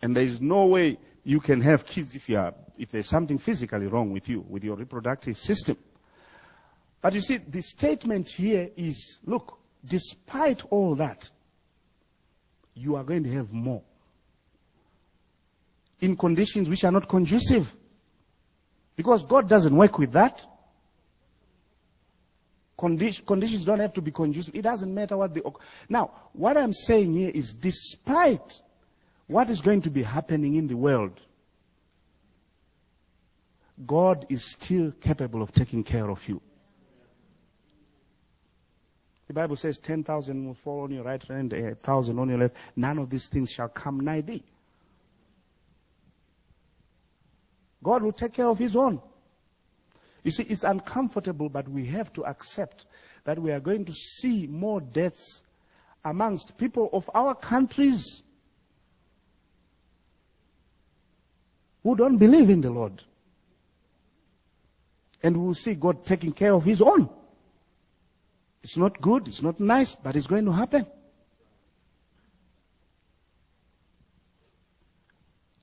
And 0.04 0.16
there's 0.16 0.40
no 0.40 0.68
way 0.68 1.00
you 1.24 1.40
can 1.40 1.62
have 1.62 1.84
kids 1.84 2.16
if 2.16 2.30
are, 2.30 2.54
if 2.78 2.90
there's 2.90 3.10
something 3.10 3.40
physically 3.40 3.88
wrong 3.88 4.14
with 4.14 4.30
you, 4.30 4.46
with 4.48 4.64
your 4.64 4.76
reproductive 4.76 5.40
system. 5.40 5.78
But 7.02 7.16
you 7.16 7.22
see, 7.22 7.38
the 7.38 7.64
statement 7.64 8.30
here 8.30 8.70
is 8.78 9.18
look, 9.26 9.58
despite 9.84 10.64
all 10.70 10.94
that, 10.94 11.28
you 12.76 12.98
are 12.98 13.04
going 13.04 13.24
to 13.24 13.32
have 13.32 13.52
more. 13.52 13.82
In 16.02 16.16
conditions 16.16 16.70
which 16.70 16.84
are 16.84 16.92
not 16.92 17.10
conducive. 17.10 17.76
Because 18.96 19.24
God 19.24 19.50
doesn't 19.50 19.76
work 19.76 19.98
with 19.98 20.12
that. 20.12 20.46
Condi- 22.82 23.26
conditions 23.26 23.64
don't 23.64 23.80
have 23.80 23.94
to 23.94 24.02
be 24.02 24.12
conducive. 24.12 24.56
It 24.56 24.64
doesn't 24.64 24.92
matter 24.92 25.16
what 25.16 25.36
the. 25.36 25.44
Now, 25.88 26.12
what 26.34 26.58
I'm 26.58 26.74
saying 26.74 27.14
here 27.14 27.30
is 27.30 27.54
despite 27.54 28.60
what 29.28 29.52
is 29.52 29.62
going 29.62 29.84
to 29.84 29.92
be 29.92 30.02
happening 30.02 30.56
in 30.56 30.68
the 30.68 30.76
world, 30.76 31.20
God 33.86 34.26
is 34.30 34.44
still 34.44 34.92
capable 35.00 35.44
of 35.44 35.52
taking 35.52 35.84
care 35.84 36.10
of 36.10 36.28
you. 36.28 36.42
The 39.28 39.34
Bible 39.34 39.56
says 39.56 39.78
10,000 39.78 40.46
will 40.46 40.56
fall 40.56 40.82
on 40.82 40.92
your 40.92 41.04
right 41.04 41.22
hand, 41.24 41.54
a 41.54 41.76
thousand 41.76 42.18
on 42.20 42.30
your 42.30 42.40
left. 42.40 42.56
None 42.76 42.98
of 42.98 43.10
these 43.10 43.28
things 43.28 43.52
shall 43.52 43.70
come 43.70 44.00
nigh 44.00 44.22
thee. 44.22 44.44
God 47.84 48.02
will 48.02 48.12
take 48.12 48.34
care 48.34 48.48
of 48.48 48.58
His 48.58 48.76
own. 48.76 49.02
You 50.24 50.32
see, 50.32 50.44
it's 50.44 50.64
uncomfortable, 50.64 51.50
but 51.50 51.68
we 51.68 51.86
have 51.88 52.14
to 52.14 52.26
accept 52.26 52.86
that 53.24 53.40
we 53.40 53.52
are 53.52 53.60
going 53.60 53.86
to 53.86 53.94
see 53.94 54.48
more 54.48 54.80
deaths 54.80 55.42
amongst 56.06 56.58
people 56.58 56.90
of 56.94 57.10
our 57.14 57.34
countries 57.34 58.22
who 61.84 61.96
don't 61.96 62.18
believe 62.18 62.50
in 62.50 62.62
the 62.62 62.70
Lord. 62.70 63.04
And 65.24 65.38
we 65.38 65.46
will 65.46 65.54
see 65.56 65.74
God 65.74 66.06
taking 66.06 66.32
care 66.32 66.54
of 66.54 66.64
His 66.64 66.82
own. 66.82 67.10
It's 68.64 68.78
not 68.78 69.02
good, 69.02 69.28
it's 69.28 69.42
not 69.42 69.60
nice, 69.60 69.96
but 69.96 70.16
it's 70.16 70.28
going 70.28 70.46
to 70.46 70.52
happen. 70.52 70.86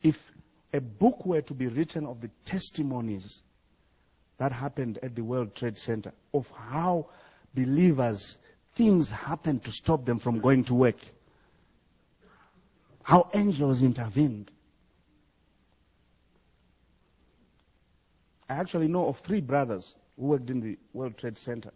If 0.02 0.32
a 0.72 0.80
book 0.80 1.24
were 1.24 1.42
to 1.42 1.54
be 1.54 1.68
written 1.68 2.06
of 2.06 2.20
the 2.20 2.30
testimonies 2.44 3.40
that 4.38 4.52
happened 4.52 4.98
at 5.02 5.14
the 5.14 5.22
World 5.22 5.54
Trade 5.54 5.78
Center, 5.78 6.12
of 6.32 6.50
how 6.50 7.08
believers, 7.54 8.38
things 8.76 9.10
happened 9.10 9.64
to 9.64 9.72
stop 9.72 10.04
them 10.04 10.18
from 10.18 10.40
going 10.40 10.64
to 10.64 10.74
work, 10.74 10.96
how 13.02 13.28
angels 13.34 13.82
intervened. 13.82 14.52
I 18.48 18.54
actually 18.54 18.88
know 18.88 19.08
of 19.08 19.18
three 19.18 19.40
brothers 19.40 19.94
who 20.16 20.26
worked 20.26 20.50
in 20.50 20.60
the 20.60 20.78
World 20.92 21.18
Trade 21.18 21.36
Center. 21.36 21.72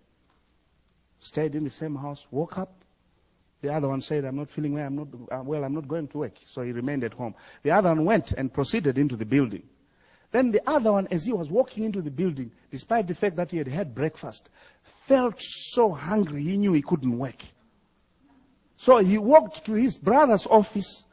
Stayed 1.20 1.54
in 1.54 1.64
the 1.64 1.70
same 1.70 1.94
house, 1.94 2.26
woke 2.30 2.58
up. 2.58 2.72
The 3.60 3.72
other 3.72 3.88
one 3.88 4.00
said, 4.00 4.24
I'm 4.24 4.36
not 4.36 4.50
feeling 4.50 4.74
well, 4.74 4.86
I'm 4.86 4.96
not, 4.96 5.08
uh, 5.30 5.42
well, 5.42 5.64
I'm 5.64 5.74
not 5.74 5.86
going 5.86 6.08
to 6.08 6.18
work. 6.18 6.32
So 6.42 6.62
he 6.62 6.72
remained 6.72 7.04
at 7.04 7.12
home. 7.12 7.34
The 7.62 7.70
other 7.70 7.90
one 7.90 8.04
went 8.04 8.32
and 8.32 8.52
proceeded 8.52 8.98
into 8.98 9.16
the 9.16 9.24
building. 9.24 9.62
Then 10.32 10.50
the 10.50 10.68
other 10.68 10.92
one, 10.92 11.08
as 11.10 11.26
he 11.26 11.32
was 11.32 11.50
walking 11.50 11.84
into 11.84 12.00
the 12.00 12.10
building, 12.10 12.50
despite 12.70 13.06
the 13.06 13.14
fact 13.14 13.36
that 13.36 13.50
he 13.50 13.58
had 13.58 13.68
had 13.68 13.94
breakfast, 13.94 14.48
felt 15.06 15.40
so 15.40 15.90
hungry 15.90 16.42
he 16.42 16.56
knew 16.56 16.72
he 16.72 16.82
couldn't 16.82 17.18
work. 17.18 17.40
So 18.76 18.98
he 18.98 19.18
walked 19.18 19.66
to 19.66 19.74
his 19.74 19.98
brother's 19.98 20.46
office 20.46 21.04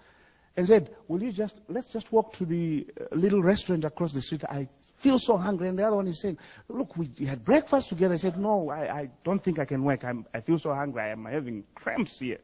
and 0.55 0.65
said, 0.65 0.95
Will 1.07 1.21
you 1.21 1.31
just, 1.31 1.59
let's 1.67 1.89
just 1.89 2.11
walk 2.11 2.33
to 2.33 2.45
the 2.45 2.87
uh, 2.99 3.15
little 3.15 3.41
restaurant 3.41 3.85
across 3.85 4.13
the 4.13 4.21
street. 4.21 4.43
I 4.45 4.67
feel 4.97 5.19
so 5.19 5.37
hungry. 5.37 5.67
And 5.67 5.77
the 5.77 5.85
other 5.85 5.97
one 5.97 6.07
is 6.07 6.21
saying, 6.21 6.37
Look, 6.69 6.97
we 6.97 7.09
had 7.25 7.43
breakfast 7.43 7.89
together. 7.89 8.13
I 8.13 8.17
said, 8.17 8.37
No, 8.37 8.69
I, 8.69 9.01
I 9.01 9.09
don't 9.23 9.43
think 9.43 9.59
I 9.59 9.65
can 9.65 9.83
work. 9.83 10.03
I'm, 10.05 10.25
I 10.33 10.39
feel 10.39 10.57
so 10.57 10.73
hungry. 10.73 11.01
I 11.01 11.09
am 11.09 11.25
having 11.25 11.65
cramps 11.75 12.19
here. 12.19 12.39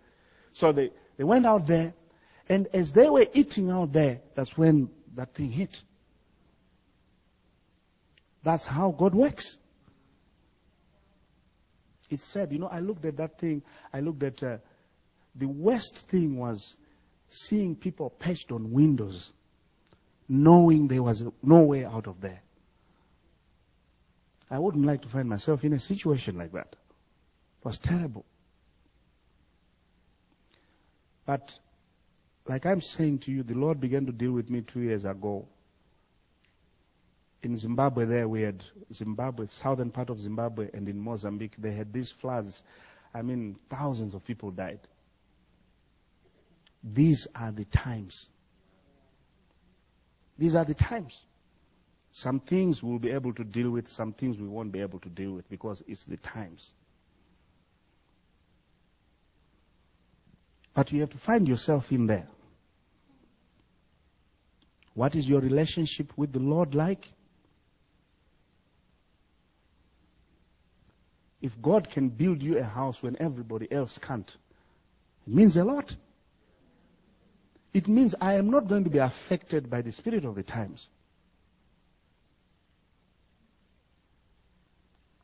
So 0.53 0.71
they, 0.71 0.91
they 1.17 1.23
went 1.23 1.45
out 1.45 1.65
there. 1.67 1.93
And 2.47 2.67
as 2.73 2.93
they 2.93 3.09
were 3.09 3.25
eating 3.33 3.71
out 3.71 3.93
there, 3.93 4.19
that's 4.35 4.57
when 4.57 4.89
that 5.15 5.33
thing 5.33 5.49
hit. 5.51 5.81
That's 8.45 8.67
how 8.67 8.91
God 8.91 9.15
works. 9.15 9.57
It's 12.11 12.23
said, 12.23 12.51
you 12.51 12.59
know, 12.59 12.67
I 12.67 12.79
looked 12.79 13.03
at 13.05 13.17
that 13.17 13.39
thing, 13.39 13.63
I 13.91 14.01
looked 14.01 14.21
at 14.21 14.43
uh, 14.43 14.57
the 15.33 15.47
worst 15.47 16.07
thing 16.09 16.37
was 16.37 16.77
seeing 17.27 17.75
people 17.75 18.11
perched 18.11 18.51
on 18.51 18.71
windows, 18.71 19.33
knowing 20.29 20.87
there 20.87 21.01
was 21.01 21.23
no 21.41 21.61
way 21.63 21.85
out 21.85 22.05
of 22.05 22.21
there. 22.21 22.39
I 24.51 24.59
wouldn't 24.59 24.85
like 24.85 25.01
to 25.01 25.07
find 25.07 25.27
myself 25.27 25.63
in 25.63 25.73
a 25.73 25.79
situation 25.79 26.37
like 26.37 26.51
that. 26.51 26.75
It 26.75 27.65
was 27.65 27.79
terrible. 27.79 28.25
But, 31.25 31.57
like 32.47 32.67
I'm 32.67 32.81
saying 32.81 33.19
to 33.19 33.31
you, 33.31 33.41
the 33.41 33.55
Lord 33.55 33.79
began 33.79 34.05
to 34.05 34.11
deal 34.11 34.33
with 34.33 34.51
me 34.51 34.61
two 34.61 34.81
years 34.81 35.03
ago 35.03 35.47
in 37.45 37.55
Zimbabwe 37.55 38.05
there 38.05 38.27
we 38.27 38.41
had 38.41 38.63
Zimbabwe, 38.91 39.45
southern 39.45 39.91
part 39.91 40.09
of 40.09 40.19
Zimbabwe 40.19 40.69
and 40.73 40.89
in 40.89 40.99
Mozambique 40.99 41.55
they 41.57 41.71
had 41.71 41.93
these 41.93 42.11
floods. 42.11 42.63
I 43.13 43.21
mean, 43.21 43.55
thousands 43.69 44.15
of 44.15 44.25
people 44.25 44.51
died. 44.51 44.79
These 46.83 47.27
are 47.35 47.51
the 47.51 47.65
times. 47.65 48.27
These 50.37 50.55
are 50.55 50.65
the 50.65 50.73
times. 50.73 51.21
Some 52.11 52.39
things 52.39 52.81
we'll 52.81 52.99
be 52.99 53.11
able 53.11 53.33
to 53.35 53.43
deal 53.43 53.69
with, 53.69 53.89
some 53.89 54.11
things 54.11 54.37
we 54.37 54.47
won't 54.47 54.71
be 54.71 54.81
able 54.81 54.99
to 54.99 55.09
deal 55.09 55.31
with 55.31 55.47
because 55.49 55.83
it's 55.87 56.05
the 56.05 56.17
times. 56.17 56.73
But 60.73 60.91
you 60.91 61.01
have 61.01 61.11
to 61.11 61.17
find 61.17 61.47
yourself 61.47 61.91
in 61.91 62.07
there. 62.07 62.27
What 64.93 65.15
is 65.15 65.29
your 65.29 65.41
relationship 65.41 66.17
with 66.17 66.33
the 66.33 66.39
Lord 66.39 66.73
like? 66.73 67.07
If 71.45 71.61
God 71.61 71.91
can 71.91 72.09
build 72.09 72.41
you 72.41 72.57
a 72.57 72.63
house 72.63 73.03
when 73.03 73.17
everybody 73.19 73.71
else 73.71 73.99
can't, 73.99 74.35
it 75.27 75.31
means 75.31 75.57
a 75.57 75.63
lot. 75.63 75.95
It 77.71 77.87
means 77.87 78.15
I 78.19 78.33
am 78.33 78.49
not 78.49 78.67
going 78.67 78.85
to 78.85 78.89
be 78.89 78.97
affected 78.97 79.69
by 79.69 79.83
the 79.83 79.91
spirit 79.91 80.25
of 80.25 80.33
the 80.33 80.41
times. 80.41 80.89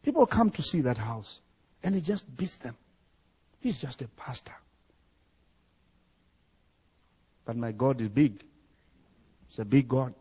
People 0.03 0.27
come 0.27 0.51
to 0.51 0.62
see 0.62 0.81
that 0.81 0.99
house 0.99 1.41
and 1.81 1.95
it 1.95 2.03
just 2.03 2.38
beats 2.38 2.57
them. 2.57 2.77
He's 3.60 3.79
just 3.79 4.03
a 4.03 4.07
pastor. 4.10 4.53
But 7.45 7.57
my 7.57 7.71
God 7.71 7.99
is 7.99 8.10
big. 8.10 8.43
He's 9.47 9.57
a 9.57 9.65
big 9.65 9.89
God. 9.89 10.13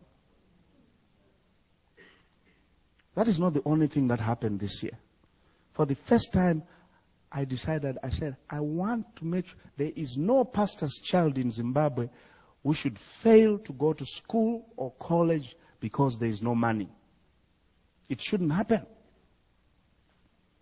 That 3.13 3.27
is 3.27 3.39
not 3.39 3.53
the 3.53 3.61
only 3.65 3.85
thing 3.85 4.07
that 4.07 4.19
happened 4.19 4.59
this 4.59 4.81
year 4.81 4.97
for 5.73 5.85
the 5.85 5.95
first 5.95 6.33
time, 6.33 6.63
I 7.31 7.45
decided, 7.45 7.97
I 8.03 8.09
said, 8.09 8.35
I 8.49 8.59
want 8.59 9.15
to 9.17 9.25
make 9.25 9.47
sure 9.47 9.57
there 9.77 9.91
is 9.95 10.17
no 10.17 10.43
pastor's 10.43 10.97
child 10.97 11.37
in 11.37 11.49
Zimbabwe 11.49 12.09
who 12.63 12.73
should 12.73 12.99
fail 12.99 13.57
to 13.59 13.73
go 13.73 13.93
to 13.93 14.05
school 14.05 14.67
or 14.75 14.91
college 14.99 15.55
because 15.79 16.19
there 16.19 16.29
is 16.29 16.41
no 16.41 16.53
money. 16.53 16.89
It 18.09 18.21
shouldn't 18.21 18.51
happen. 18.51 18.85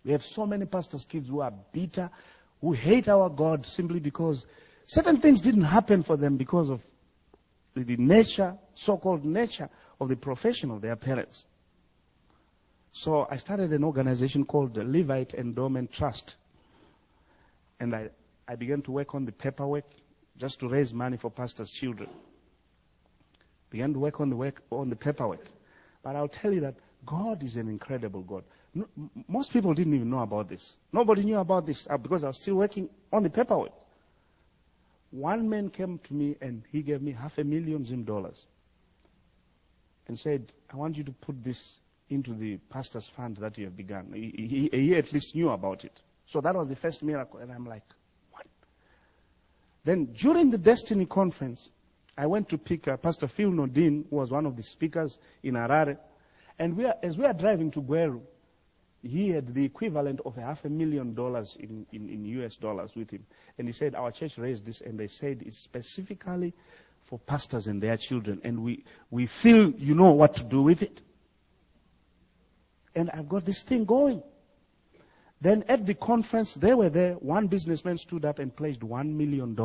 We 0.04 0.12
have 0.12 0.24
so 0.24 0.46
many 0.46 0.64
pastors' 0.64 1.04
kids 1.04 1.28
who 1.28 1.40
are 1.40 1.52
bitter, 1.72 2.10
who 2.60 2.72
hate 2.72 3.08
our 3.08 3.28
God 3.28 3.66
simply 3.66 4.00
because 4.00 4.46
certain 4.86 5.20
things 5.20 5.40
didn't 5.40 5.62
happen 5.62 6.02
for 6.02 6.16
them 6.16 6.36
because 6.36 6.70
of 6.70 6.82
the 7.74 7.96
nature, 7.96 8.56
so-called 8.74 9.24
nature 9.24 9.68
of 10.00 10.08
the 10.08 10.16
profession 10.16 10.70
of 10.70 10.80
their 10.80 10.96
parents. 10.96 11.46
So 12.92 13.26
I 13.30 13.36
started 13.36 13.72
an 13.72 13.84
organization 13.84 14.44
called 14.44 14.74
the 14.74 14.84
Levite 14.84 15.34
Endowment 15.34 15.92
Trust. 15.92 16.36
And 17.78 17.94
I, 17.94 18.10
I 18.48 18.56
began 18.56 18.82
to 18.82 18.92
work 18.92 19.14
on 19.14 19.24
the 19.24 19.32
paperwork 19.32 19.84
just 20.36 20.60
to 20.60 20.68
raise 20.68 20.92
money 20.92 21.16
for 21.16 21.30
pastors' 21.30 21.70
children. 21.70 22.10
Began 23.70 23.92
to 23.92 23.98
work 23.98 24.20
on 24.20 24.30
the 24.30 24.36
work 24.36 24.62
on 24.70 24.90
the 24.90 24.96
paperwork. 24.96 25.46
But 26.02 26.16
I'll 26.16 26.28
tell 26.28 26.52
you 26.52 26.60
that 26.62 26.74
God 27.06 27.42
is 27.44 27.56
an 27.56 27.68
incredible 27.68 28.22
God. 28.22 28.44
No, 28.74 28.88
most 29.28 29.52
people 29.52 29.74
didn't 29.74 29.94
even 29.94 30.10
know 30.10 30.20
about 30.20 30.48
this. 30.48 30.76
Nobody 30.92 31.22
knew 31.24 31.38
about 31.38 31.66
this 31.66 31.86
uh, 31.88 31.96
because 31.96 32.24
I 32.24 32.28
was 32.28 32.38
still 32.38 32.56
working 32.56 32.88
on 33.12 33.22
the 33.22 33.30
paperwork. 33.30 33.72
One 35.10 35.48
man 35.48 35.70
came 35.70 35.98
to 36.04 36.14
me 36.14 36.36
and 36.40 36.62
he 36.70 36.82
gave 36.82 37.02
me 37.02 37.12
half 37.12 37.38
a 37.38 37.44
million 37.44 37.84
Zim 37.84 38.04
dollars 38.04 38.46
and 40.06 40.18
said, 40.18 40.52
I 40.72 40.76
want 40.76 40.96
you 40.96 41.04
to 41.04 41.12
put 41.12 41.42
this 41.42 41.79
into 42.10 42.34
the 42.34 42.56
pastor's 42.68 43.08
fund 43.08 43.36
that 43.38 43.56
you 43.58 43.64
have 43.64 43.76
begun. 43.76 44.12
He, 44.12 44.34
he, 44.46 44.68
he, 44.72 44.96
at 44.96 45.12
least 45.12 45.34
knew 45.34 45.50
about 45.50 45.84
it. 45.84 46.00
So 46.26 46.40
that 46.40 46.54
was 46.54 46.68
the 46.68 46.76
first 46.76 47.02
miracle. 47.02 47.40
And 47.40 47.50
I'm 47.50 47.64
like, 47.64 47.84
what? 48.32 48.46
Then 49.84 50.06
during 50.06 50.50
the 50.50 50.58
Destiny 50.58 51.06
conference, 51.06 51.70
I 52.16 52.26
went 52.26 52.48
to 52.50 52.58
pick 52.58 52.86
uh, 52.88 52.96
Pastor 52.96 53.28
Phil 53.28 53.50
Nodin, 53.50 54.04
who 54.10 54.16
was 54.16 54.30
one 54.30 54.46
of 54.46 54.56
the 54.56 54.62
speakers 54.62 55.18
in 55.42 55.54
Harare. 55.54 55.98
And 56.58 56.76
we 56.76 56.84
are, 56.84 56.94
as 57.02 57.16
we 57.16 57.24
are 57.24 57.32
driving 57.32 57.70
to 57.72 57.80
Gweru, 57.80 58.20
he 59.02 59.30
had 59.30 59.54
the 59.54 59.64
equivalent 59.64 60.20
of 60.26 60.36
a 60.36 60.42
half 60.42 60.64
a 60.64 60.68
million 60.68 61.14
dollars 61.14 61.56
in, 61.58 61.86
in, 61.92 62.08
in 62.08 62.24
US 62.42 62.56
dollars 62.56 62.94
with 62.94 63.10
him. 63.10 63.24
And 63.58 63.66
he 63.66 63.72
said, 63.72 63.94
Our 63.94 64.10
church 64.12 64.36
raised 64.36 64.66
this, 64.66 64.82
and 64.82 64.98
they 64.98 65.06
said 65.06 65.42
it's 65.46 65.56
specifically 65.56 66.52
for 67.02 67.18
pastors 67.18 67.66
and 67.66 67.82
their 67.82 67.96
children. 67.96 68.40
And 68.44 68.62
we, 68.62 68.84
we 69.10 69.26
feel 69.26 69.70
you 69.70 69.94
know 69.94 70.12
what 70.12 70.34
to 70.36 70.44
do 70.44 70.62
with 70.62 70.82
it. 70.82 71.02
And 72.94 73.10
I've 73.10 73.28
got 73.28 73.44
this 73.44 73.62
thing 73.62 73.84
going. 73.84 74.22
Then 75.40 75.64
at 75.68 75.86
the 75.86 75.94
conference, 75.94 76.54
they 76.54 76.74
were 76.74 76.90
there. 76.90 77.14
One 77.14 77.46
businessman 77.46 77.98
stood 77.98 78.24
up 78.24 78.38
and 78.38 78.54
pledged 78.54 78.80
$1 78.80 79.06
million. 79.06 79.56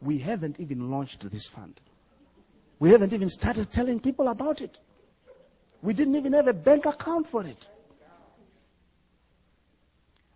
We 0.00 0.18
haven't 0.18 0.60
even 0.60 0.90
launched 0.90 1.28
this 1.30 1.46
fund. 1.46 1.80
We 2.78 2.90
haven't 2.90 3.12
even 3.12 3.30
started 3.30 3.72
telling 3.72 4.00
people 4.00 4.28
about 4.28 4.60
it. 4.60 4.78
We 5.80 5.94
didn't 5.94 6.16
even 6.16 6.32
have 6.32 6.48
a 6.48 6.52
bank 6.52 6.84
account 6.84 7.28
for 7.28 7.46
it. 7.46 7.68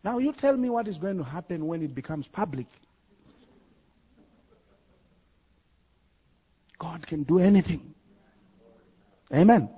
Now 0.02 0.18
you 0.18 0.33
tell 0.33 0.57
me 0.57 0.70
what 0.70 0.87
is 0.87 0.98
going 0.98 1.18
to 1.18 1.24
happen 1.24 1.66
when 1.66 1.83
it 1.83 1.94
becomes 1.94 2.29
public. 2.29 2.68
God 6.79 7.07
can 7.07 7.24
do 7.24 7.38
anything. 7.38 7.94
Amen. 9.35 9.68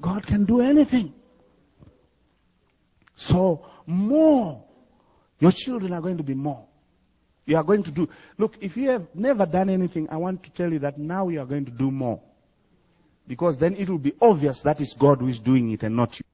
God 0.00 0.26
can 0.26 0.44
do 0.44 0.60
anything. 0.60 1.14
So 3.16 3.66
more. 3.86 4.62
Your 5.38 5.52
children 5.52 5.92
are 5.92 6.00
going 6.00 6.16
to 6.18 6.22
be 6.22 6.34
more. 6.34 6.66
You 7.44 7.56
are 7.56 7.62
going 7.62 7.84
to 7.84 7.90
do. 7.90 8.08
Look, 8.38 8.56
if 8.60 8.76
you 8.76 8.90
have 8.90 9.06
never 9.14 9.46
done 9.46 9.70
anything, 9.70 10.08
I 10.10 10.16
want 10.16 10.42
to 10.44 10.50
tell 10.50 10.72
you 10.72 10.80
that 10.80 10.98
now 10.98 11.28
you 11.28 11.40
are 11.40 11.46
going 11.46 11.64
to 11.66 11.70
do 11.70 11.90
more. 11.90 12.20
Because 13.28 13.58
then 13.58 13.74
it 13.76 13.88
will 13.88 13.98
be 13.98 14.14
obvious 14.20 14.62
that 14.62 14.80
it's 14.80 14.94
God 14.94 15.20
who 15.20 15.28
is 15.28 15.38
doing 15.38 15.70
it 15.70 15.82
and 15.82 15.96
not 15.96 16.18
you. 16.18 16.25